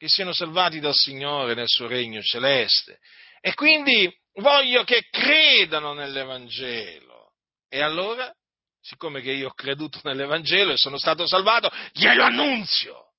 [0.06, 2.99] che siano salvati dal Signore nel suo regno celeste.
[3.41, 7.34] E quindi voglio che credano nell'Evangelo.
[7.68, 8.32] E allora,
[8.80, 13.14] siccome che io ho creduto nell'Evangelo e sono stato salvato, glielo annunzio.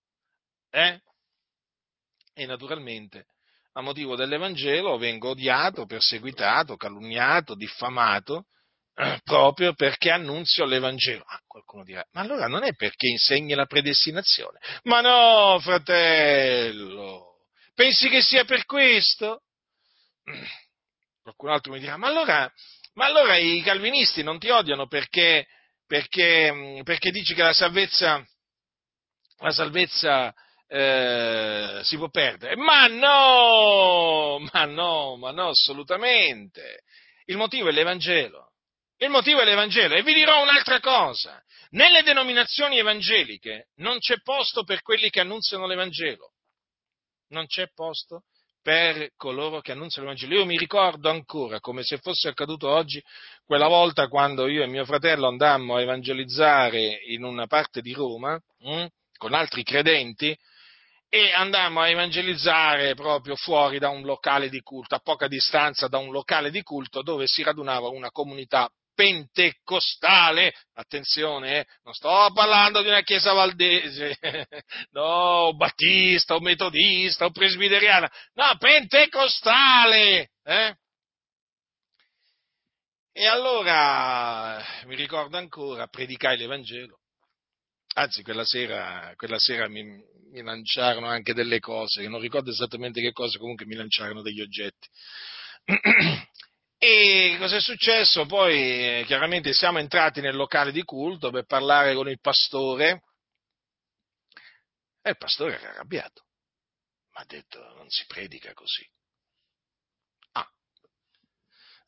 [0.70, 1.01] Eh?
[2.34, 3.26] E naturalmente,
[3.72, 8.47] a motivo dell'Evangelo, vengo odiato, perseguitato, calunniato, diffamato,
[9.24, 11.24] proprio perché annunzio l'Evangelo.
[11.26, 14.59] Ah, qualcuno dirà, ma allora non è perché insegni la predestinazione?
[14.84, 19.42] Ma no, fratello, pensi che sia per questo?
[21.22, 22.49] Qualcun altro mi dirà, ma allora,
[22.94, 25.49] ma allora i calvinisti non ti odiano perché,
[25.84, 28.24] perché, perché dici che la salvezza,
[29.38, 30.32] la salvezza
[30.68, 32.55] eh, si può perdere?
[32.55, 36.84] Ma no, ma no, ma no, assolutamente.
[37.24, 38.45] Il motivo è l'Evangelo.
[38.99, 39.94] Il motivo è l'Evangelo.
[39.94, 41.42] E vi dirò un'altra cosa.
[41.70, 46.32] Nelle denominazioni evangeliche non c'è posto per quelli che annunziano l'Evangelo.
[47.28, 48.22] Non c'è posto
[48.62, 50.40] per coloro che annunziano l'Evangelo.
[50.40, 53.03] Io mi ricordo ancora, come se fosse accaduto oggi,
[53.44, 58.40] quella volta quando io e mio fratello andammo a evangelizzare in una parte di Roma
[58.59, 58.86] mh, hm,
[59.18, 60.36] con altri credenti
[61.09, 65.99] e andammo a evangelizzare proprio fuori da un locale di culto, a poca distanza da
[65.99, 72.82] un locale di culto dove si radunava una comunità pentecostale, attenzione, eh, non sto parlando
[72.82, 74.16] di una chiesa valdese,
[74.90, 80.76] no, battista, o metodista, o presbiteriana, no, pentecostale, eh?
[83.12, 86.99] E allora, mi ricordo ancora, predicai l'Evangelo,
[87.94, 93.12] anzi quella sera, quella sera mi, mi lanciarono anche delle cose, non ricordo esattamente che
[93.12, 94.88] cose, comunque mi lanciarono degli oggetti.
[96.79, 98.27] E cosa è successo?
[98.27, 103.03] Poi chiaramente siamo entrati nel locale di culto per parlare con il pastore
[105.01, 106.24] e il pastore era arrabbiato.
[107.14, 108.87] Mi ha detto non si predica così.
[110.33, 110.51] Ah.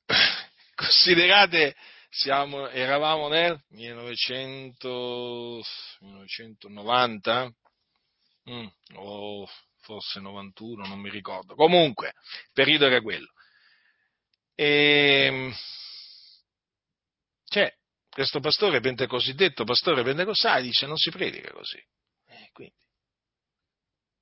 [0.74, 1.76] Considerate,
[2.08, 5.62] siamo, eravamo nel 1900,
[6.00, 7.52] 1990
[8.50, 9.46] mm, o
[9.80, 11.54] forse 91, non mi ricordo.
[11.54, 13.32] Comunque, il periodo era quello.
[14.60, 15.54] E ehm,
[17.44, 17.72] c'è
[18.10, 21.78] questo pastore pente, cosiddetto pastore pentecostale dice non si predica così.
[22.26, 22.74] Eh, quindi,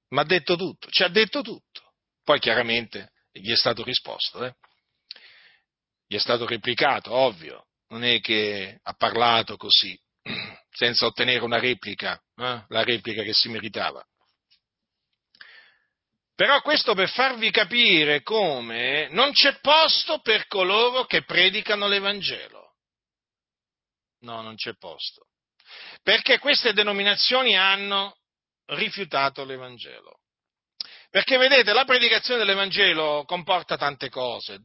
[0.09, 1.95] Ma ha detto tutto, ci ha detto tutto.
[2.23, 4.55] Poi chiaramente gli è stato risposto, eh?
[6.07, 9.99] gli è stato replicato, ovvio, non è che ha parlato così,
[10.71, 12.65] senza ottenere una replica, eh?
[12.69, 14.07] la replica che si meritava.
[16.37, 22.75] Però questo per farvi capire come non c'è posto per coloro che predicano l'Evangelo.
[24.21, 25.29] No, non c'è posto.
[26.03, 28.19] Perché queste denominazioni hanno
[28.67, 30.21] rifiutato l'Evangelo.
[31.09, 34.59] Perché vedete, la predicazione dell'Evangelo comporta tante cose,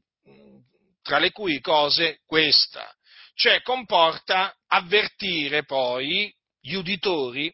[1.02, 2.94] tra le cui cose questa,
[3.34, 7.50] cioè comporta avvertire poi gli uditori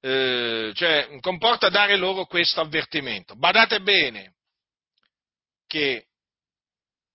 [0.00, 3.34] eh, cioè comporta dare loro questo avvertimento.
[3.36, 4.34] Badate bene
[5.66, 6.06] che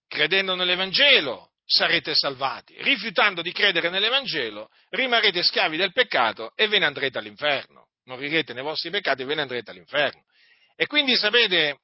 [0.07, 6.85] credendo nell'Evangelo sarete salvati, rifiutando di credere nell'Evangelo rimarrete schiavi del peccato e ve ne
[6.85, 7.87] andrete all'inferno.
[8.05, 10.23] Morirete nei vostri peccati e ve ne andrete all'inferno.
[10.75, 11.79] E quindi sapete,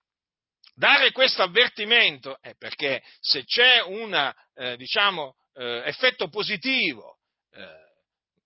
[0.76, 7.20] dare questo avvertimento è perché se c'è un eh, diciamo, eh, effetto positivo
[7.52, 7.89] eh,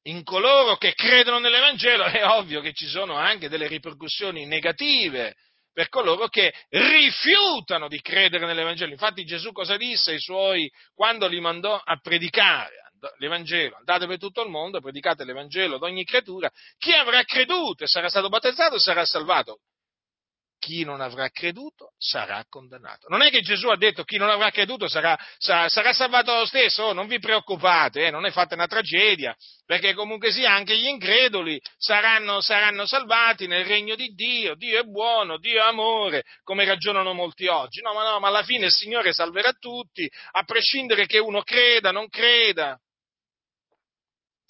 [0.04, 5.36] in coloro che credono nell'Evangelo è ovvio che ci sono anche delle ripercussioni negative
[5.72, 8.92] per coloro che rifiutano di credere nell'Evangelo.
[8.92, 12.76] Infatti Gesù cosa disse ai suoi quando li mandò a predicare
[13.18, 13.78] l'Evangelo?
[13.78, 18.10] Andate per tutto il mondo, predicate l'Evangelo ad ogni creatura, chi avrà creduto e sarà
[18.10, 19.60] stato battezzato sarà salvato
[20.64, 23.10] chi non avrà creduto sarà condannato.
[23.10, 26.46] Non è che Gesù ha detto chi non avrà creduto sarà, sarà, sarà salvato lo
[26.46, 29.36] stesso, oh, non vi preoccupate, eh, non è fatta una tragedia,
[29.66, 34.84] perché comunque sia anche gli increduli saranno, saranno salvati nel regno di Dio, Dio è
[34.84, 37.82] buono, Dio è amore, come ragionano molti oggi.
[37.82, 41.92] No, ma no, ma alla fine il Signore salverà tutti, a prescindere che uno creda,
[41.92, 42.80] non creda.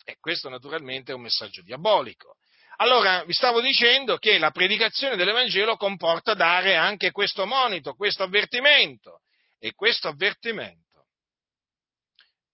[0.05, 2.35] E questo naturalmente è un messaggio diabolico.
[2.77, 9.21] Allora, vi stavo dicendo che la predicazione dell'Evangelo comporta dare anche questo monito, questo avvertimento.
[9.59, 11.05] E questo avvertimento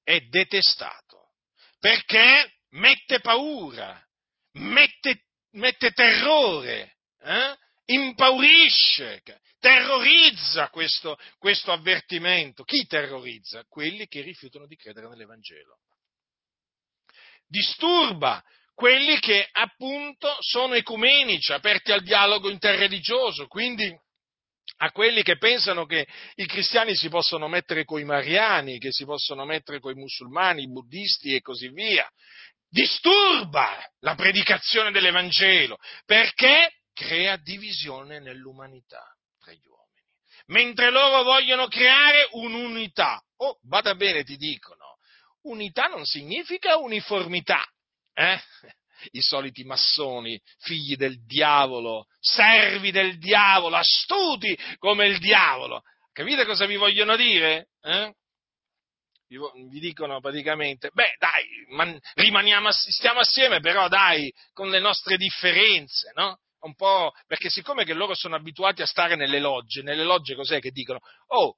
[0.04, 1.32] è detestato
[1.80, 4.00] perché mette paura,
[4.54, 7.58] mette, mette terrore, eh?
[7.86, 9.24] impaurisce,
[9.60, 12.64] terrorizza questo, questo avvertimento.
[12.64, 13.66] Chi terrorizza?
[13.68, 15.80] Quelli che rifiutano di credere nell'Evangelo.
[17.48, 18.44] Disturba
[18.80, 23.94] quelli che appunto sono ecumenici, aperti al dialogo interreligioso, quindi
[24.78, 29.44] a quelli che pensano che i cristiani si possono mettere coi mariani, che si possono
[29.44, 32.10] mettere coi musulmani, i buddisti e così via.
[32.70, 39.04] Disturba la predicazione dell'Evangelo perché crea divisione nell'umanità
[39.42, 40.08] tra gli uomini,
[40.46, 43.22] mentre loro vogliono creare un'unità.
[43.40, 44.96] Oh, vada bene, ti dicono,
[45.42, 47.62] unità non significa uniformità,
[48.20, 48.40] eh?
[49.12, 55.84] I soliti massoni, figli del diavolo, servi del diavolo, astuti come il diavolo.
[56.12, 57.70] Capite cosa vi vogliono dire?
[57.82, 58.14] Eh?
[59.28, 66.12] Vi, dicono praticamente, beh dai, man, rimaniamo, stiamo assieme però dai, con le nostre differenze,
[66.16, 66.40] no?
[66.62, 70.60] Un po', perché siccome che loro sono abituati a stare nelle logge, nelle logge cos'è
[70.60, 71.00] che dicono?
[71.28, 71.56] Oh,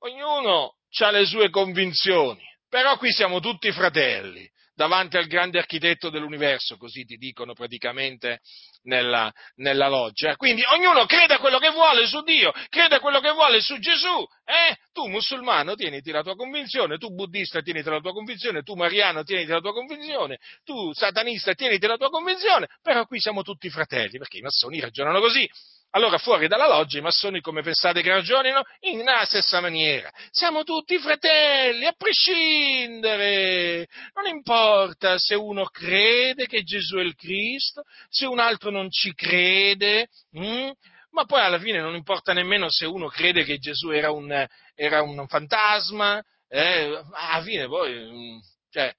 [0.00, 6.76] ognuno ha le sue convinzioni, però qui siamo tutti fratelli davanti al grande architetto dell'universo,
[6.76, 8.40] così ti dicono praticamente
[8.82, 10.36] nella, nella loggia.
[10.36, 14.26] Quindi ognuno creda quello che vuole su Dio, creda quello che vuole su Gesù.
[14.44, 14.76] Eh?
[14.92, 19.50] Tu musulmano tieniti la tua convinzione, tu buddista tieniti la tua convinzione, tu mariano tieniti
[19.50, 24.38] la tua convinzione, tu satanista tieniti la tua convinzione, però qui siamo tutti fratelli, perché
[24.38, 25.48] i massoni ragionano così.
[25.96, 28.64] Allora fuori dalla loggia i massoni come pensate che ragionino?
[28.80, 30.10] In la stessa maniera.
[30.30, 33.86] Siamo tutti fratelli, a prescindere.
[34.14, 39.14] Non importa se uno crede che Gesù è il Cristo, se un altro non ci
[39.14, 40.72] crede, hm?
[41.10, 45.00] ma poi alla fine non importa nemmeno se uno crede che Gesù era un, era
[45.00, 47.04] un fantasma, eh?
[47.12, 48.92] alla fine poi, hm, cioè,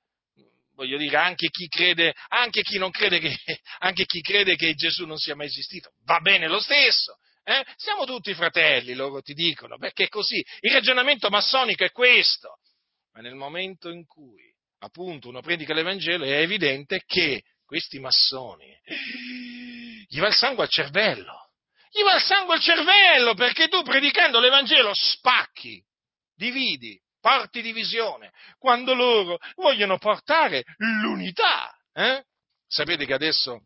[0.75, 3.37] voglio dire, anche chi crede, anche chi che,
[3.79, 7.17] anche chi crede che Gesù non sia mai esistito, va bene lo stesso.
[7.43, 7.63] Eh?
[7.75, 10.43] Siamo tutti fratelli, loro ti dicono, perché è così.
[10.61, 12.59] Il ragionamento massonico è questo.
[13.13, 14.43] Ma nel momento in cui,
[14.79, 18.77] appunto, uno predica l'Evangelo, è evidente che questi massoni
[20.07, 21.49] gli va il sangue al cervello.
[21.89, 25.81] Gli va il sangue al cervello perché tu predicando l'Evangelo spacchi,
[26.35, 31.75] dividi, porti divisione, quando loro vogliono portare l'unità.
[31.91, 32.23] Eh?
[32.67, 33.63] Sapete che adesso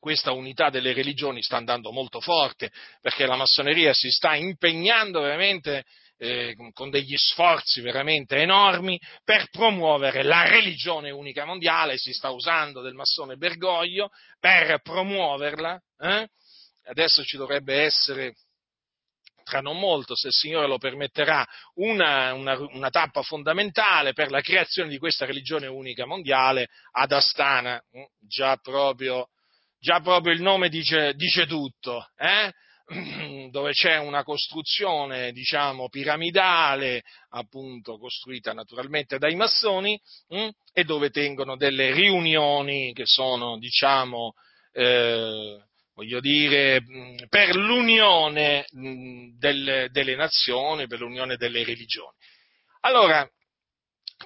[0.00, 5.84] questa unità delle religioni sta andando molto forte perché la massoneria si sta impegnando veramente
[6.16, 12.80] eh, con degli sforzi veramente enormi per promuovere la religione unica mondiale, si sta usando
[12.80, 14.10] del massone Bergoglio
[14.40, 15.80] per promuoverla.
[15.96, 16.28] Eh?
[16.86, 18.34] Adesso ci dovrebbe essere
[19.44, 24.40] tra non molto, se il Signore lo permetterà, una, una, una, tappa fondamentale per la
[24.40, 27.80] creazione di questa religione unica mondiale ad Astana.
[27.96, 29.28] Mm, già proprio,
[29.78, 32.52] già proprio il nome dice, dice tutto, eh?
[33.50, 40.40] dove c'è una costruzione, diciamo, piramidale, appunto, costruita naturalmente dai massoni, mh?
[40.40, 44.34] Mm, e dove tengono delle riunioni che sono, diciamo,
[44.72, 45.58] eh,
[46.00, 46.82] voglio dire,
[47.28, 48.64] per l'unione
[49.38, 52.16] delle, delle nazioni, per l'unione delle religioni.
[52.80, 53.28] Allora,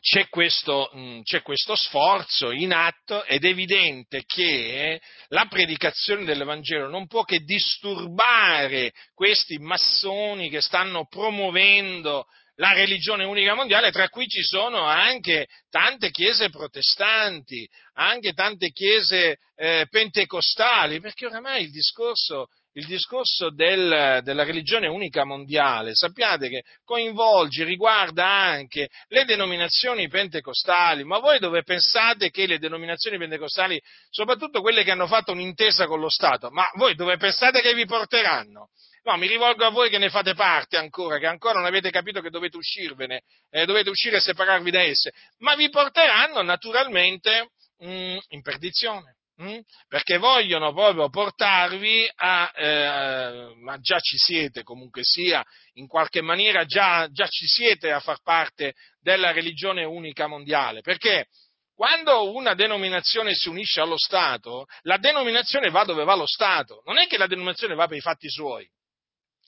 [0.00, 0.90] c'è questo,
[1.24, 7.40] c'è questo, sforzo in atto ed è evidente che la predicazione dell'Evangelo non può che
[7.40, 12.26] disturbare questi massoni che stanno promuovendo
[12.56, 19.38] la religione unica mondiale, tra cui ci sono anche tante chiese protestanti, anche tante chiese
[19.56, 26.62] eh, pentecostali, perché oramai il discorso, il discorso del, della religione unica mondiale, sappiate che
[26.84, 33.80] coinvolge, riguarda anche le denominazioni pentecostali, ma voi dove pensate che le denominazioni pentecostali,
[34.10, 37.84] soprattutto quelle che hanno fatto un'intesa con lo Stato, ma voi dove pensate che vi
[37.84, 38.68] porteranno?
[39.06, 42.22] No, mi rivolgo a voi che ne fate parte ancora, che ancora non avete capito
[42.22, 47.50] che dovete uscirvene, eh, dovete uscire e separarvi da esse, ma vi porteranno naturalmente
[47.80, 49.16] mh, mm, in perdizione.
[49.36, 49.44] Mh?
[49.44, 49.58] Mm?
[49.88, 55.44] Perché vogliono proprio portarvi a, eh, ma già ci siete comunque sia,
[55.74, 60.80] in qualche maniera già, già ci siete a far parte della religione unica mondiale.
[60.80, 61.26] Perché?
[61.74, 66.96] Quando una denominazione si unisce allo Stato, la denominazione va dove va lo Stato, non
[66.96, 68.66] è che la denominazione va per i fatti suoi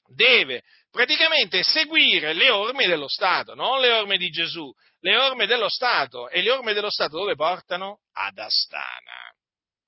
[0.09, 5.69] deve praticamente seguire le orme dello Stato, non le orme di Gesù, le orme dello
[5.69, 6.29] Stato.
[6.29, 8.01] E le orme dello Stato dove portano?
[8.13, 9.33] Ad Astana.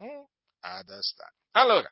[0.02, 0.22] Mm?
[0.60, 1.32] Ad Astana.
[1.52, 1.90] Allora,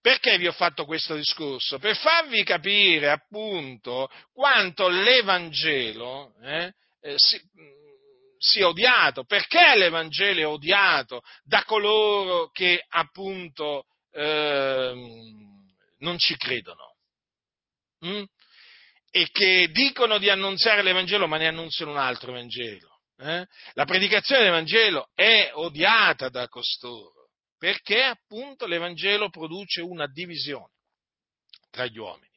[0.00, 1.78] perché vi ho fatto questo discorso?
[1.78, 7.40] Per farvi capire appunto quanto l'Evangelo eh, eh, si,
[8.36, 14.92] sia odiato, perché l'Evangelo è odiato da coloro che appunto eh,
[15.98, 16.93] non ci credono
[18.04, 18.18] mh?
[18.18, 18.24] Mm?
[19.10, 22.98] e che dicono di annunziare l'Evangelo ma ne annunziano un altro Vangelo.
[23.16, 23.46] Eh?
[23.74, 30.72] La predicazione dell'Evangelo è odiata da costoro perché appunto l'Evangelo produce una divisione
[31.70, 32.32] tra gli uomini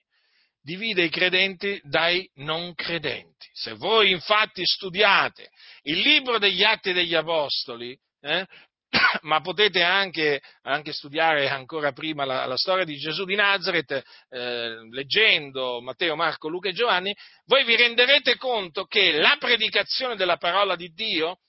[0.62, 3.48] divide i credenti dai non credenti.
[3.54, 5.50] Se voi infatti studiate
[5.84, 8.46] il libro degli Atti degli Apostoli, eh,
[9.22, 14.90] ma potete anche, anche, studiare ancora prima la, la, storia di Gesù di Nazareth, eh,
[14.92, 17.16] leggendo Matteo, Marco, Luca e Giovanni,
[17.46, 21.40] voi vi renderete conto che la predicazione della parola di Dio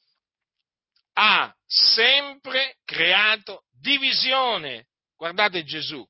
[1.15, 4.87] ha sempre creato divisione.
[5.17, 6.07] Guardate Gesù,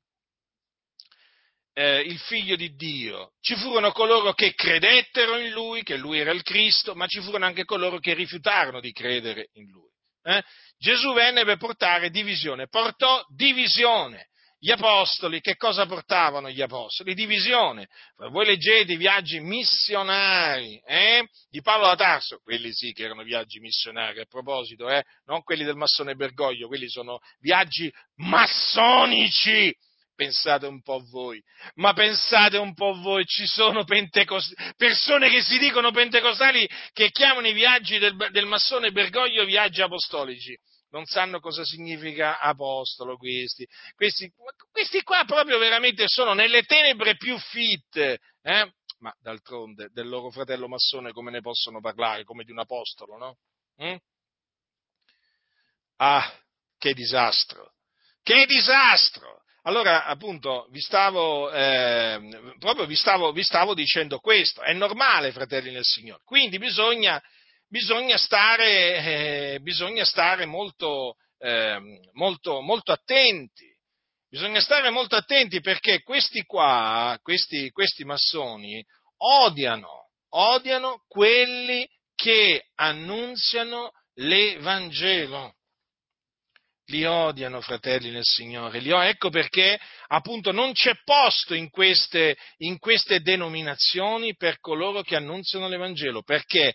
[1.72, 3.32] eh, il figlio di Dio.
[3.40, 7.46] Ci furono coloro che credettero in lui, che lui era il Cristo, ma ci furono
[7.46, 9.87] anche coloro che rifiutarono di credere in lui.
[10.28, 10.42] Eh?
[10.76, 14.26] Gesù venne per portare divisione, portò divisione.
[14.60, 17.14] Gli apostoli, che cosa portavano gli apostoli?
[17.14, 17.86] Divisione.
[18.30, 21.28] Voi leggete i viaggi missionari eh?
[21.48, 25.04] di Paolo da Tarso, quelli sì che erano viaggi missionari, a proposito, eh?
[25.26, 29.72] non quelli del massone Bergoglio, quelli sono viaggi massonici
[30.18, 31.40] Pensate un po' voi,
[31.74, 37.46] ma pensate un po' voi, ci sono pentecost- persone che si dicono pentecostali che chiamano
[37.46, 40.58] i viaggi del, del massone Bergoglio viaggi apostolici.
[40.90, 43.64] Non sanno cosa significa apostolo questi.
[43.94, 44.28] Questi,
[44.72, 48.18] questi qua proprio veramente sono nelle tenebre più fitte.
[48.42, 48.72] Eh?
[48.98, 52.24] Ma d'altronde del loro fratello massone come ne possono parlare?
[52.24, 53.36] Come di un apostolo, no?
[53.84, 53.96] Mm?
[55.98, 56.28] Ah,
[56.76, 57.74] che disastro!
[58.20, 59.44] Che disastro!
[59.62, 62.18] Allora, appunto, vi stavo, eh,
[62.58, 67.20] proprio vi stavo, vi stavo, dicendo questo, è normale, fratelli nel Signore, quindi bisogna,
[67.68, 71.78] bisogna stare, eh, bisogna stare molto, eh,
[72.12, 73.66] molto, molto, attenti,
[74.28, 78.82] bisogna stare molto attenti perché questi qua, questi, questi massoni,
[79.18, 85.57] odiano, odiano quelli che annunziano l'Evangelo
[86.88, 88.80] li odiano, fratelli nel Signore.
[88.80, 89.78] Li ecco perché
[90.08, 96.74] appunto non c'è posto in queste, in queste, denominazioni per coloro che annunziano l'Evangelo, perché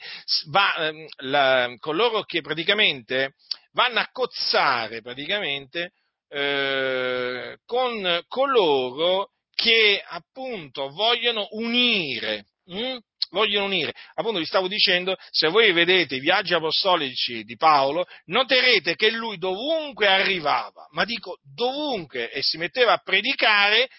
[0.49, 3.35] va, ehm, la, coloro che praticamente
[3.73, 5.91] vanno a cozzare praticamente
[6.29, 12.97] eh, con coloro che appunto vogliono unire Mm?
[13.33, 13.93] Vogliono unire.
[14.13, 19.39] Appunto vi stavo dicendo, se voi vedete i viaggi apostolici di Paolo, noterete che lui
[19.39, 23.89] dovunque arrivava, ma dico dovunque, e si metteva a predicare,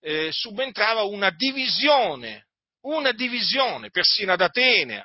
[0.00, 2.46] eh, subentrava una divisione,
[2.82, 5.04] una divisione, persino ad Atene,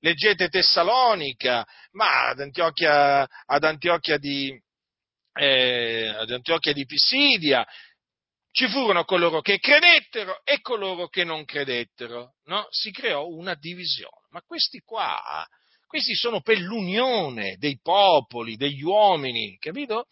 [0.00, 4.60] leggete Tessalonica, ma ad Antiochia, ad Antiochia di,
[5.34, 7.64] eh, ad Antiochia di Pisidia,
[8.52, 12.66] ci furono coloro che credettero e coloro che non credettero, no?
[12.70, 14.26] Si creò una divisione.
[14.30, 15.46] Ma questi qua,
[15.86, 20.06] questi sono per l'unione dei popoli, degli uomini, capito?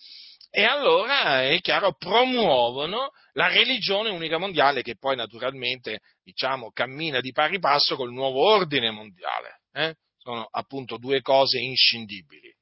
[0.51, 7.31] E allora è chiaro, promuovono la religione unica mondiale che poi naturalmente, diciamo, cammina di
[7.33, 9.61] pari passo col nuovo ordine mondiale.
[9.73, 9.95] Eh?
[10.17, 12.53] Sono appunto due cose inscindibili.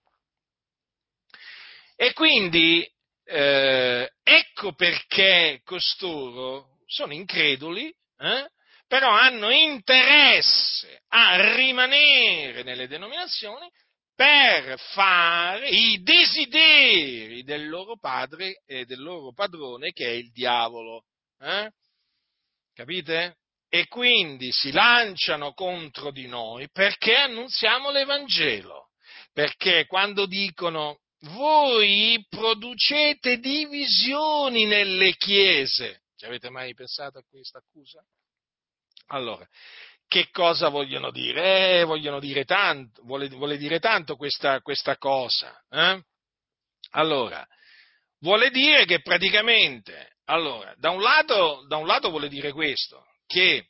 [1.97, 2.87] E quindi
[3.31, 8.49] eh, ecco perché costoro sono increduli, eh?
[8.87, 13.71] però hanno interesse a rimanere nelle denominazioni
[14.15, 21.05] per fare i desideri del loro padre e del loro padrone che è il diavolo.
[21.39, 21.71] Eh?
[22.73, 23.37] Capite?
[23.69, 28.87] E quindi si lanciano contro di noi perché annunziamo l'Evangelo.
[29.35, 36.03] Perché quando dicono voi producete divisioni nelle chiese.
[36.17, 38.03] Ci avete mai pensato a questa accusa?
[39.09, 39.47] Allora,
[40.07, 41.81] che cosa vogliono dire?
[41.81, 45.63] Eh, vogliono dire tanto, vuole, vuole dire tanto questa, questa cosa.
[45.71, 46.03] Eh?
[46.91, 47.47] Allora,
[48.21, 53.69] vuole dire che praticamente, allora, da un lato, da un lato vuole dire questo, che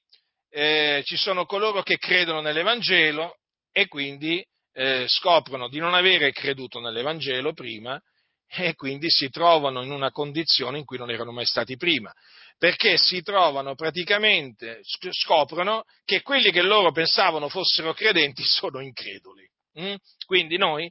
[0.50, 3.38] eh, ci sono coloro che credono nell'Evangelo
[3.72, 4.44] e quindi
[4.78, 8.00] eh, scoprono di non avere creduto nell'Evangelo prima
[8.46, 12.12] e quindi si trovano in una condizione in cui non erano mai stati prima,
[12.56, 19.46] perché si trovano praticamente, scoprono che quelli che loro pensavano fossero credenti sono increduli.
[19.80, 19.94] Mm?
[20.24, 20.88] Quindi noi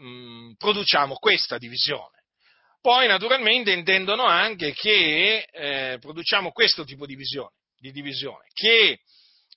[0.00, 2.22] mm, produciamo questa divisione.
[2.80, 9.00] Poi naturalmente intendono anche che eh, produciamo questo tipo di, visione, di divisione, che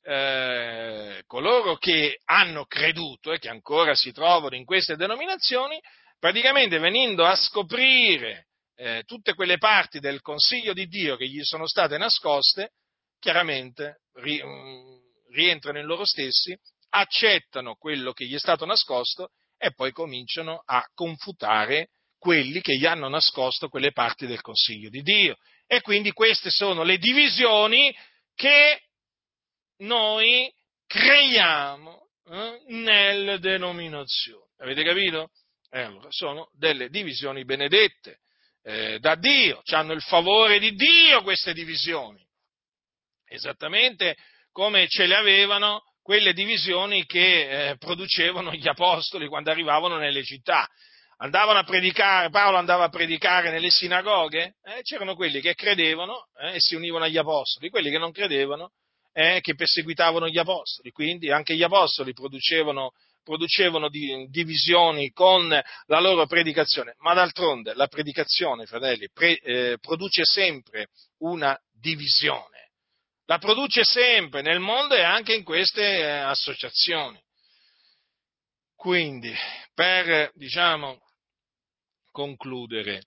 [0.01, 5.79] eh, coloro che hanno creduto e che ancora si trovano in queste denominazioni,
[6.17, 11.67] praticamente venendo a scoprire eh, tutte quelle parti del consiglio di Dio che gli sono
[11.67, 12.71] state nascoste,
[13.19, 14.97] chiaramente ri, mm,
[15.33, 16.57] rientrano in loro stessi,
[16.91, 22.85] accettano quello che gli è stato nascosto e poi cominciano a confutare quelli che gli
[22.85, 25.35] hanno nascosto quelle parti del consiglio di Dio.
[25.67, 27.95] E quindi queste sono le divisioni
[28.33, 28.88] che
[29.79, 30.51] noi
[30.87, 34.47] creiamo eh, nelle denominazioni.
[34.57, 35.29] Avete capito?
[35.71, 38.19] Eh, allora, sono delle divisioni benedette
[38.63, 42.25] eh, da Dio, hanno il favore di Dio queste divisioni,
[43.25, 44.15] esattamente
[44.51, 50.67] come ce le avevano quelle divisioni che eh, producevano gli apostoli quando arrivavano nelle città.
[51.21, 56.55] Andavano a predicare, Paolo andava a predicare nelle sinagoghe, eh, c'erano quelli che credevano eh,
[56.55, 58.71] e si univano agli apostoli, quelli che non credevano
[59.11, 62.91] eh, che perseguitavano gli apostoli, quindi anche gli apostoli producevano,
[63.23, 70.87] producevano divisioni con la loro predicazione, ma d'altronde la predicazione, fratelli, pre, eh, produce sempre
[71.19, 72.71] una divisione,
[73.25, 77.21] la produce sempre nel mondo e anche in queste eh, associazioni.
[78.75, 79.33] Quindi,
[79.73, 80.99] per, diciamo,
[82.11, 83.03] concludere,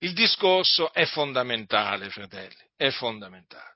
[0.00, 3.73] il discorso è fondamentale, fratelli, è fondamentale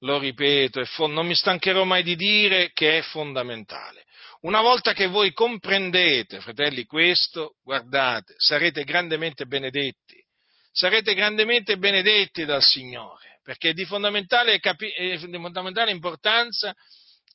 [0.00, 4.04] lo ripeto, non mi stancherò mai di dire che è fondamentale.
[4.40, 10.24] Una volta che voi comprendete, fratelli, questo, guardate, sarete grandemente benedetti,
[10.70, 16.72] sarete grandemente benedetti dal Signore, perché è di fondamentale, è di fondamentale importanza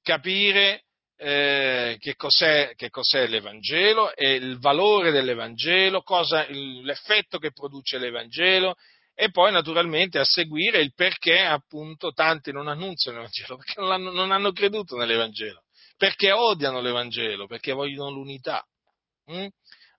[0.02, 0.84] capire
[1.18, 8.76] eh, che, cos'è, che, cos'è, l'Evangelo e il valore dell'Evangelo, cosa, l'effetto che produce l'Evangelo
[9.16, 14.12] e poi naturalmente a seguire il perché appunto tanti non annunziano l'Evangelo, perché non, hanno,
[14.12, 15.64] non hanno creduto nell'Evangelo,
[15.98, 18.66] perché odiano l'Evangelo, perché vogliono l'unità.
[19.26, 19.48] Hm?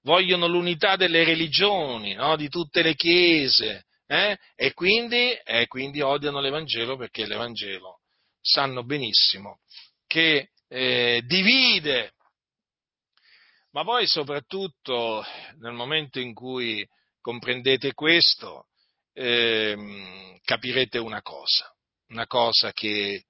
[0.02, 2.36] Vogliono l'unità delle religioni, no?
[2.36, 4.36] di tutte le chiese, eh?
[4.54, 8.00] e, quindi, e quindi odiano l'Evangelo perché l'Evangelo
[8.40, 9.60] sanno benissimo
[10.06, 12.12] che eh, divide,
[13.70, 15.24] ma poi soprattutto
[15.58, 16.86] nel momento in cui
[17.20, 18.66] comprendete questo,
[19.14, 21.72] eh, capirete una cosa,
[22.08, 23.24] una cosa che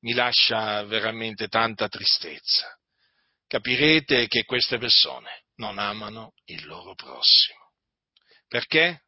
[0.00, 2.74] mi lascia veramente tanta tristezza.
[3.46, 7.72] Capirete che queste persone non amano il loro prossimo.
[8.46, 9.04] Perché?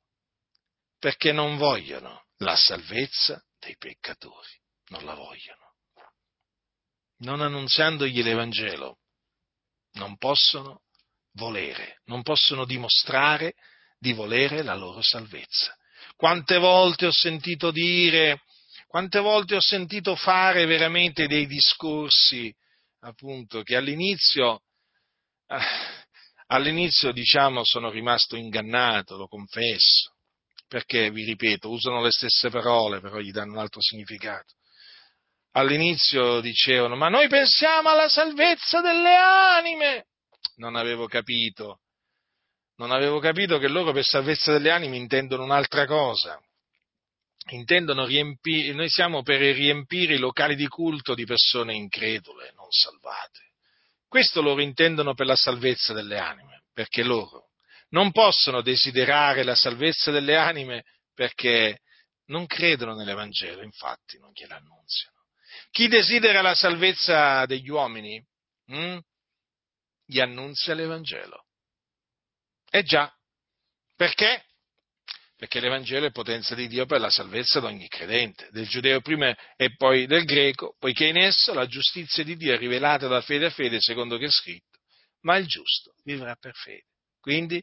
[0.98, 5.60] Perché non vogliono la salvezza dei peccatori, non la vogliono.
[7.22, 8.98] non annunziandogli l'Evangelo,
[9.92, 10.82] non possono
[11.34, 13.54] volere, non possono dimostrare
[13.96, 15.76] di volere la loro salvezza.
[16.22, 18.42] Quante volte ho sentito dire,
[18.86, 22.54] quante volte ho sentito fare veramente dei discorsi,
[23.00, 24.60] appunto, che all'inizio,
[25.48, 25.58] eh,
[26.46, 30.14] all'inizio diciamo sono rimasto ingannato, lo confesso,
[30.68, 34.54] perché vi ripeto, usano le stesse parole, però gli danno un altro significato.
[35.54, 40.06] All'inizio dicevano, ma noi pensiamo alla salvezza delle anime.
[40.54, 41.80] Non avevo capito,
[42.86, 46.40] non avevo capito che loro per salvezza delle anime intendono un'altra cosa.
[47.50, 53.50] Intendono riempire, noi siamo per riempire i locali di culto di persone incredule, non salvate.
[54.08, 57.48] Questo loro intendono per la salvezza delle anime, perché loro
[57.90, 61.80] non possono desiderare la salvezza delle anime perché
[62.26, 65.16] non credono nell'Evangelo, infatti non gliela annunziano.
[65.70, 68.22] Chi desidera la salvezza degli uomini,
[68.66, 68.98] hm,
[70.04, 71.41] gli annunzia l'Evangelo.
[72.74, 73.12] Eh già,
[73.94, 74.46] perché?
[75.36, 79.36] Perché l'Evangelo è potenza di Dio per la salvezza di ogni credente, del giudeo prima
[79.56, 83.44] e poi del greco, poiché in esso la giustizia di Dio è rivelata da fede
[83.44, 84.78] a fede, secondo che è scritto,
[85.20, 86.86] ma il giusto vivrà per fede.
[87.20, 87.62] Quindi,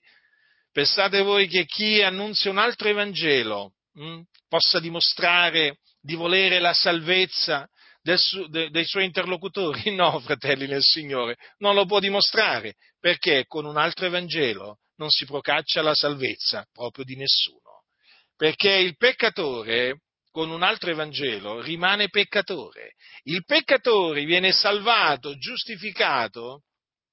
[0.71, 7.67] pensate voi che chi annunzia un altro Evangelo hm, possa dimostrare di volere la salvezza
[8.15, 9.89] su, de, dei suoi interlocutori?
[9.97, 15.25] No, fratelli nel Signore, non lo può dimostrare, perché con un altro Evangelo non si
[15.25, 17.83] procaccia la salvezza proprio di nessuno.
[18.35, 22.93] Perché il peccatore con un altro Evangelo rimane peccatore.
[23.23, 26.63] Il peccatore viene salvato, giustificato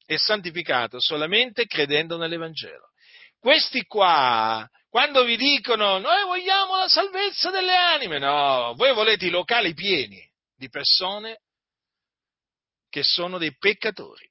[0.04, 2.90] e santificato solamente credendo nell'Evangelo.
[3.38, 9.30] Questi qua, quando vi dicono noi vogliamo la salvezza delle anime, no, voi volete i
[9.30, 10.22] locali pieni
[10.56, 11.40] di persone
[12.88, 14.28] che sono dei peccatori.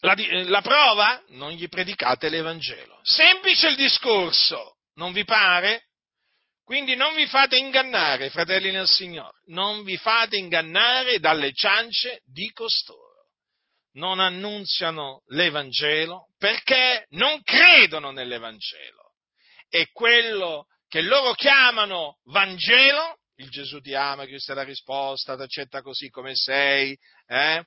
[0.00, 1.22] La, la, prova?
[1.28, 3.00] Non gli predicate l'Evangelo.
[3.02, 5.88] Semplice il discorso, non vi pare?
[6.64, 12.50] Quindi non vi fate ingannare, fratelli nel Signore, non vi fate ingannare dalle ciance di
[12.52, 13.08] costoro.
[13.94, 19.14] Non annunziano l'Evangelo perché non credono nell'Evangelo.
[19.68, 25.42] E quello che loro chiamano Vangelo il Gesù ti ama, questa è la risposta, ti
[25.42, 26.96] accetta così come sei,
[27.26, 27.64] eh?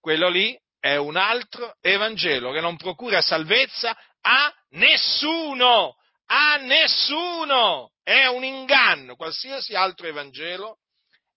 [0.00, 5.96] quello lì è un altro Evangelo che non procura salvezza a nessuno,
[6.26, 10.78] a nessuno, è un inganno, qualsiasi altro Evangelo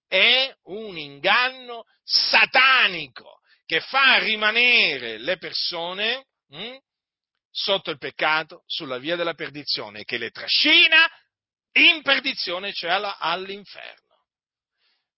[0.08, 6.78] è un inganno satanico che fa rimanere le persone hm,
[7.52, 11.08] sotto il peccato, sulla via della perdizione, che le trascina
[11.74, 14.09] in perdizione, cioè all'inferno.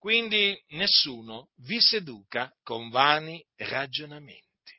[0.02, 4.74] Quindi nessuno vi seduca con vani ragionamenti.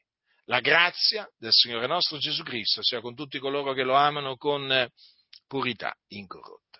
[0.47, 4.85] La grazia del Signore nostro Gesù Cristo sia con tutti coloro che lo amano con
[5.47, 6.72] purità incorrotta.